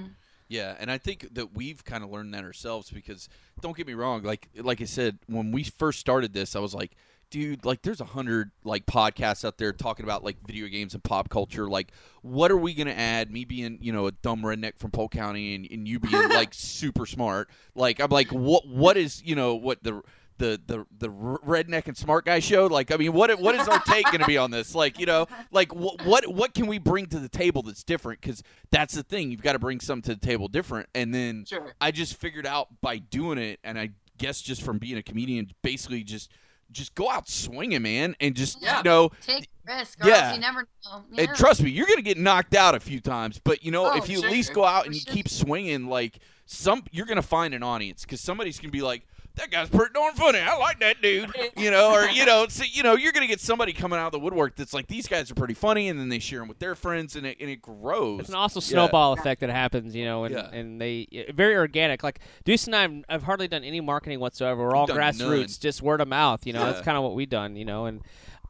[0.50, 3.30] Yeah, and I think that we've kind of learned that ourselves because
[3.62, 6.74] don't get me wrong, like like I said, when we first started this, I was
[6.74, 6.96] like,
[7.30, 11.04] dude, like there's a hundred like podcasts out there talking about like video games and
[11.04, 11.70] pop culture.
[11.70, 11.92] Like,
[12.24, 13.32] what are we gonna add?
[13.32, 16.54] Me being, you know, a dumb redneck from Polk County and, and you being like
[16.54, 17.50] super smart.
[17.76, 20.02] Like I'm like, what what is you know, what the
[20.40, 23.80] the the the redneck and smart guy show like i mean what what is our
[23.82, 26.78] take going to be on this like you know like what what what can we
[26.80, 30.14] bring to the table that's different because that's the thing you've got to bring something
[30.16, 31.74] to the table different and then Sure.
[31.80, 35.52] i just figured out by doing it and i guess just from being a comedian
[35.62, 36.32] basically just
[36.72, 38.78] just go out swinging man and just Yeah.
[38.78, 40.34] you know Take risk, or Yeah.
[40.34, 41.04] you never know.
[41.18, 43.98] and trust me, you're gonna get knocked out a few times, but you know, Oh,
[43.98, 44.26] if you sure.
[44.28, 45.14] at least go out and For you sure.
[45.16, 49.08] keep swinging, like some, you're gonna find an audience because somebody's gonna be like,
[49.40, 50.40] "That guy's pretty darn funny.
[50.40, 53.40] I like that dude," you know, or you know, so, you know, you're gonna get
[53.40, 56.10] somebody coming out of the woodwork that's like, "These guys are pretty funny," and then
[56.10, 58.20] they share them with their friends, and it and it grows.
[58.22, 58.70] It's an awesome Yeah.
[58.70, 60.50] snowball effect that happens, you know, and, Yeah.
[60.52, 62.04] and they very organic.
[62.04, 64.64] Like Deuce and I, have, have hardly done any marketing whatsoever.
[64.64, 65.48] We're all grassroots, none.
[65.62, 66.46] just word of mouth.
[66.46, 67.56] You know, that's kind of what we've done.
[67.56, 68.02] You know, and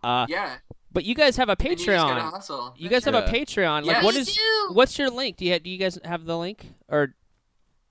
[0.03, 0.57] uh, yeah
[0.91, 2.73] but you guys have a and you Patreon.
[2.77, 3.31] You guys have a Yeah.
[3.31, 3.85] Patreon.
[3.85, 4.03] Like, Yes.
[4.03, 4.69] what We is do.
[4.73, 5.37] what's your link?
[5.37, 7.13] Do you have, do you guys have the link or?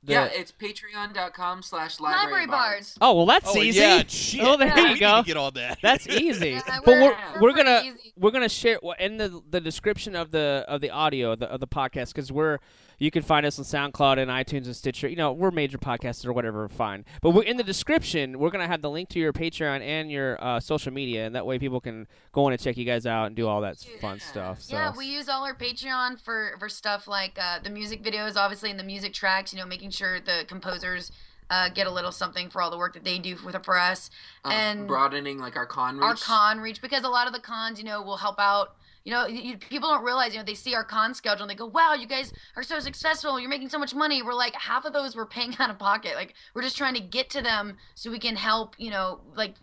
[0.09, 2.97] The, yeah it's patreon.com slash library library bards.
[3.01, 3.79] Oh well, that's oh easy.
[3.81, 4.41] yeah, shit.
[4.43, 5.19] Oh, there you we need go.
[5.21, 5.79] to get on that.
[5.83, 6.51] That's easy.
[6.51, 8.13] Yeah, but we're- we're we're we're gonna easy.
[8.17, 11.61] we're gonna share in the the description of the of the audio of the, of
[11.61, 12.59] the podcast because we're
[12.99, 15.09] you can find us on SoundCloud and iTunes and Stitcher.
[15.09, 17.05] You know we're major podcasters or whatever, fine.
[17.23, 18.39] But we're in the description.
[18.39, 21.47] We're gonna have the link to your Patreon and your uh, social media, and that
[21.47, 24.21] way people can go in and check you guys out and do all that fun
[24.21, 24.63] stuff.
[24.63, 24.77] So.
[24.77, 28.71] Yeah, we use all our Patreon for for stuff like uh, the music videos, obviously,
[28.71, 29.53] and the music tracks.
[29.53, 31.13] You know, making sure the composers
[31.51, 34.11] uh, get a little something for all the work that they do with for us,
[34.45, 36.05] um, and broadening like our con reach.
[36.05, 38.77] our con reach because a lot of the cons, you know, will help out.
[39.09, 40.35] You know, you, people don't realize.
[40.35, 42.79] You know, they see our con schedule and they go, "Wow, you guys are so
[42.79, 43.41] successful.
[43.41, 46.15] You're making so much money." We're like, half of those we're paying out of pocket.
[46.15, 48.75] Like, we're just trying to get to them so we can help.
[48.77, 49.55] You know, like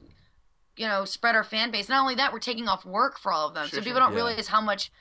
[0.77, 1.89] you know, spread our fan base.
[1.89, 3.67] Not only that, we're taking off work for all of them.
[3.67, 4.23] Sure, so people don't Yeah.
[4.23, 4.91] realize how much,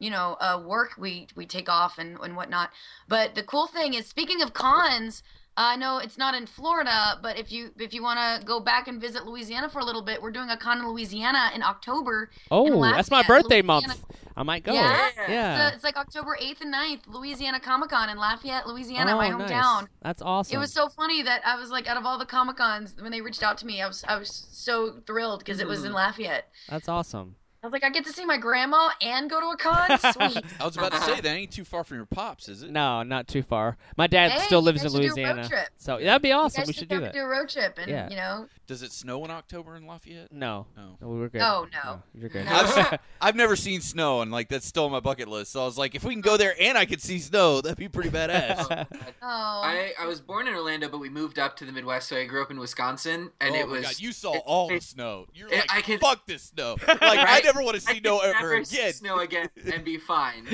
[0.00, 2.70] you know, uh, work we we take off and and whatnot.
[3.06, 5.22] But the cool thing is, speaking of cons.
[5.56, 8.88] I know it's not in Florida, but if you if you want to go back
[8.88, 12.30] and visit Louisiana for a little bit, we're doing a con in Louisiana in October.
[12.50, 13.88] oh, in that's my birthday Louisiana.
[13.88, 14.04] month.
[14.34, 14.72] I might go.
[14.72, 15.10] Yeah?
[15.28, 15.68] Yeah.
[15.68, 19.28] So it's like October 8th and 9th, Louisiana Comic Con in Lafayette, Louisiana, oh, my
[19.28, 19.50] nice.
[19.50, 19.88] hometown.
[20.00, 20.56] That's awesome.
[20.56, 23.12] It was so funny that I was like, out of all the Comic Cons, when
[23.12, 25.92] they reached out to me, I was I was so thrilled because it was in
[25.92, 25.96] mm.
[25.96, 26.48] Lafayette.
[26.70, 27.36] That's awesome.
[27.62, 29.96] I was like, I get to see my grandma and go to a con.
[29.98, 30.44] Sweet.
[30.58, 31.20] I was about to say uh-huh.
[31.20, 32.72] that ain't too far from your pops, is it?
[32.72, 33.76] No, not too far.
[33.96, 35.68] My dad Hey, still you lives guys in should do a road Louisiana, trip.
[35.76, 36.62] so that'd be You awesome.
[36.62, 37.12] guys We should should do come that.
[37.12, 38.10] Do a road trip, and Yeah.
[38.10, 40.32] you know, Does it snow in October in Lafayette?
[40.32, 40.96] No, No.
[40.98, 41.42] no, we're good.
[41.42, 42.02] Oh, no.
[42.18, 42.46] you're good.
[42.46, 42.52] No.
[42.52, 45.52] I've, I've never seen snow, and like that's still on my bucket list.
[45.52, 47.76] So I was like, if we can go there and I could see snow, that'd
[47.76, 48.64] be pretty badass.
[48.70, 48.86] oh,
[49.20, 52.24] I, I was born in Orlando, but we moved up to the Midwest, so I
[52.24, 53.82] grew up in Wisconsin, and oh it my was.
[53.82, 55.26] God, you saw it- all the it- snow.
[55.34, 56.76] You're it- like, I can- fuck this snow.
[56.88, 58.92] Like I never want to see could no ever never again.
[58.94, 60.46] Snow again and be fine.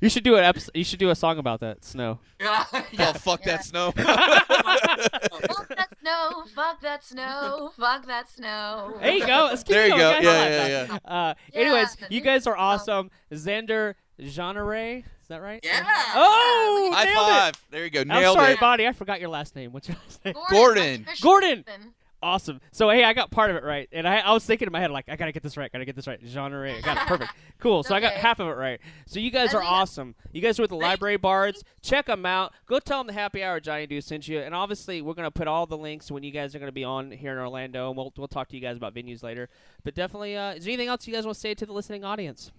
[0.00, 0.72] you should do an episode.
[0.74, 2.18] You should do a song about that snow.
[2.40, 2.64] yeah.
[2.72, 3.92] Oh fuck that snow.
[3.92, 6.23] fuck that snow,
[6.54, 8.96] fuck that snow, fuck that snow.
[9.00, 9.44] There you go.
[9.50, 10.32] Let's keep There you going, go.
[10.32, 10.50] guys.
[10.50, 11.12] Yeah, yeah, yeah.
[11.12, 13.10] Uh, anyways, the you guys are awesome.
[13.32, 15.60] Xander Jeanneret, is that right?
[15.62, 15.82] Yeah.
[16.14, 17.54] Oh, High nailed five.
[17.70, 18.00] There you go.
[18.00, 18.10] It.
[18.10, 18.60] I'm sorry, it.
[18.60, 18.86] Bonnie.
[18.86, 19.72] I forgot your last name.
[19.72, 20.34] What's your last name?
[20.50, 21.04] Gordon.
[21.06, 21.64] like Gordon.
[22.24, 22.34] Michigan.
[22.34, 22.60] Awesome.
[22.72, 24.80] So hey, I got part of it right, and I, I was thinking in my
[24.80, 26.20] head like, I gotta get this right, gotta get this right.
[26.24, 27.32] Jeanneret, I got it perfect.
[27.60, 27.82] Cool.
[27.82, 28.80] So I got half of it right.
[29.06, 30.14] So you guys I are awesome.
[30.32, 31.62] You guys are with the Library Bards.
[31.82, 32.52] Check them out.
[32.66, 34.40] Go tell them the Happy Hour Johnny Do sent you.
[34.40, 37.10] And obviously, we're gonna put all the links when you guys are gonna be on
[37.10, 39.48] here in Orlando, and we'll we'll talk to you guys about venues later.
[39.84, 42.04] But definitely, uh, is there anything else you guys want to say to the listening
[42.04, 42.50] audience?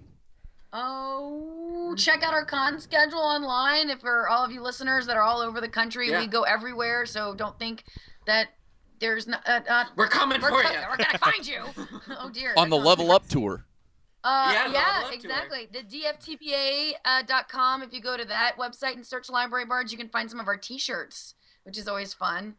[0.78, 3.90] Oh, check out our con schedule online.
[3.90, 6.20] If for all of you listeners that are all over the country, Yeah.
[6.20, 7.06] we go everywhere.
[7.06, 7.86] So don't think
[8.26, 8.50] that
[9.06, 9.48] there's not.
[9.48, 10.80] Uh, uh, We're coming we're, for co- you.
[10.90, 11.62] we're gonna find you.
[12.20, 12.54] oh dear.
[12.58, 13.66] On the level up tour.
[14.24, 15.14] Uh, Yeah, yeah, Level Up Tour.
[15.14, 15.68] exactly.
[15.72, 17.84] The DFTPA uh, dot com.
[17.84, 20.48] If you go to that website and search Library Bards, you can find some of
[20.48, 22.56] our T-shirts, which is always fun.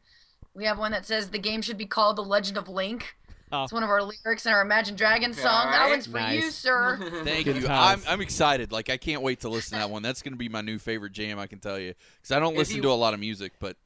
[0.55, 3.17] We have one that says the game should be called The Legend of Link.
[3.51, 3.65] Oh.
[3.65, 5.71] It's one of our lyrics in our Imagine Dragons Yeah, song.
[5.73, 6.99] That one's for you, sir.
[7.25, 7.69] Thank Good you.
[7.69, 8.01] I'm.
[8.09, 8.71] I'm excited.
[8.71, 10.03] Like I can't wait to listen to that one.
[10.03, 11.39] That's gonna be my new favorite jam.
[11.41, 13.55] I can tell you because I don't If listen you- to a lot of music,
[13.59, 13.77] but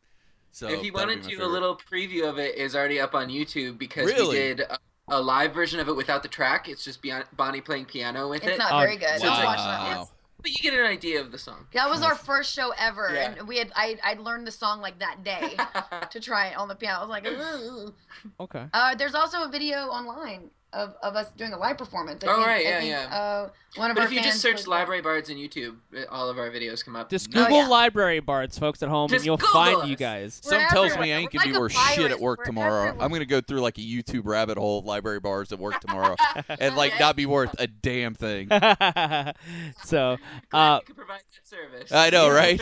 [0.52, 3.00] so if you that'll be wanted my to, a little preview of it is already
[3.00, 4.28] up on YouTube because Really?
[4.28, 4.78] we did a,
[5.08, 6.68] a live version of it without the track.
[6.68, 8.50] It's just Bon- Bonnie playing piano with It's it.
[8.52, 9.20] It's not very good.
[9.20, 9.34] wow.
[9.36, 9.58] Don't watch.
[9.58, 9.90] Wow.
[9.90, 11.66] It's- but you get an idea of the song.
[11.74, 13.34] That was our first show ever, Yeah.
[13.38, 15.54] and we had I I learned the song like that day
[16.12, 16.96] to try it on the piano.
[16.96, 17.92] I was like, Ugh.
[18.40, 18.64] Okay.
[18.72, 22.22] uh, there's also a video online of, of us doing a live performance.
[22.24, 23.16] I Oh, think, right, I yeah, think, yeah.
[23.16, 25.76] Uh, one of But our if you just search was- Library Bards on YouTube,
[26.10, 27.08] all of our videos come up.
[27.10, 27.66] Just Oh, Google yeah.
[27.68, 29.88] Library Bards, folks at home, and you'll Google find us.
[29.88, 30.40] you guys.
[30.44, 32.44] We're Some tells me I ain't gonna be like a worth shit at work We're
[32.46, 32.82] tomorrow.
[32.86, 33.04] everywhere.
[33.04, 36.16] I'm gonna go through like a YouTube rabbit hole of library bards at work tomorrow,
[36.48, 38.48] and like not be worth a damn thing.
[39.84, 40.16] so,
[40.52, 41.92] uh, you could provide that service.
[41.92, 42.60] I know, right?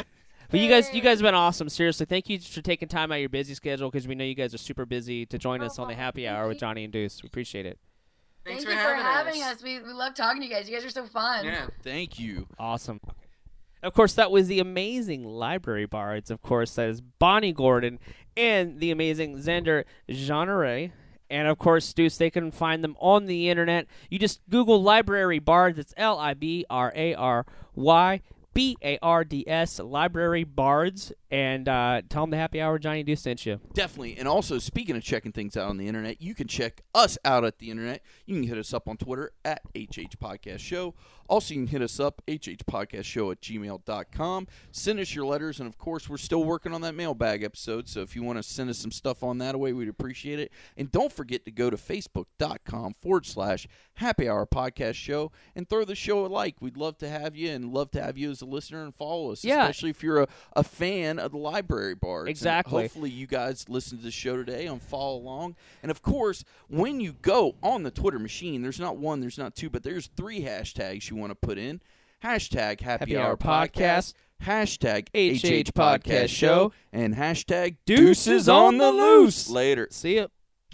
[0.51, 1.69] but you guys, you guys have been awesome.
[1.69, 4.35] Seriously, thank you for taking time out of your busy schedule because we know you
[4.35, 7.23] guys are super busy to join us on the Happy Hour with Johnny and Deuce.
[7.23, 7.79] We appreciate it.
[8.45, 9.63] Thanks Thank for, you having, for having us.
[9.63, 10.69] We, we love talking to you guys.
[10.69, 11.45] You guys are so fun.
[11.45, 11.67] Yeah.
[11.83, 12.47] Thank you.
[12.59, 13.01] Awesome.
[13.83, 16.31] Of course, that was the amazing Library Bards.
[16.31, 18.01] Of course, that is Bonnie Gordon
[18.37, 20.93] and the amazing Xander Jeanneret.
[21.31, 23.87] And of course, Deuce, they can find them on the internet.
[24.11, 25.79] You just Google Library Bards.
[25.79, 28.23] It's L I B R A R Y
[28.55, 31.13] B A R D S, Library Bards.
[31.31, 33.61] And uh, tell them the happy hour Johnny Deuce sent you.
[33.75, 34.17] Definitely.
[34.17, 37.45] And also, speaking of checking things out on the internet, you can check us out
[37.45, 38.03] at the internet.
[38.25, 40.95] You can hit us up on Twitter at HH Podcast Show.
[41.29, 44.47] Also, you can hit us up, hhpodcastshow at gmail.com.
[44.71, 45.61] Send us your letters.
[45.61, 47.87] And of course, we're still working on that mailbag episode.
[47.89, 50.51] So if you want to send us some stuff on that away, we'd appreciate it.
[50.79, 55.85] And don't forget to go to facebook.com forward slash happy hour podcast show and throw
[55.85, 56.57] the show a like.
[56.61, 59.33] We'd love to have you and love to have you as a listener and follow
[59.33, 59.63] us, Yeah.
[59.63, 62.23] especially if you're a, a fan of the library bards.
[62.29, 62.83] And Exactly.
[62.83, 65.57] hopefully you guys listen to the show today and follow along.
[65.83, 69.55] And of course, when you go on the Twitter machine, there's not one, there's not
[69.55, 71.81] two, but there's three hashtags you want to put in.
[72.25, 74.13] Hashtag Happy, Happy Hour Podcast,
[74.45, 78.91] hashtag HH Podcast Show, and hashtag Deuces on the.
[78.91, 79.49] Loose.
[79.49, 79.87] Later.
[79.91, 80.27] See ya.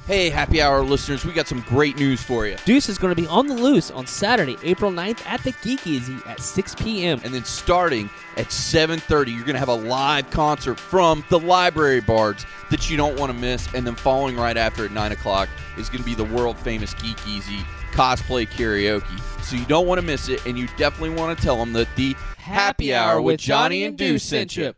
[0.06, 2.58] Hey, Happy Hour listeners, we got some great news for you.
[2.66, 5.86] Deuce is going to be on the loose on Saturday, April 9th at the Geek
[5.86, 7.22] Easy at 6 p.m.
[7.24, 12.02] And then starting at 7:30, you're going to have a live concert from the Library
[12.02, 13.66] Bards that you don't want to miss.
[13.72, 16.92] And then following right after at 9 o'clock is going to be the world famous
[16.92, 17.60] Geek Easy
[17.92, 19.42] cosplay karaoke.
[19.42, 21.88] So you don't want to miss it, and you definitely want to tell them that
[21.96, 24.74] the Happy Hour with Johnny and Deuce sent you.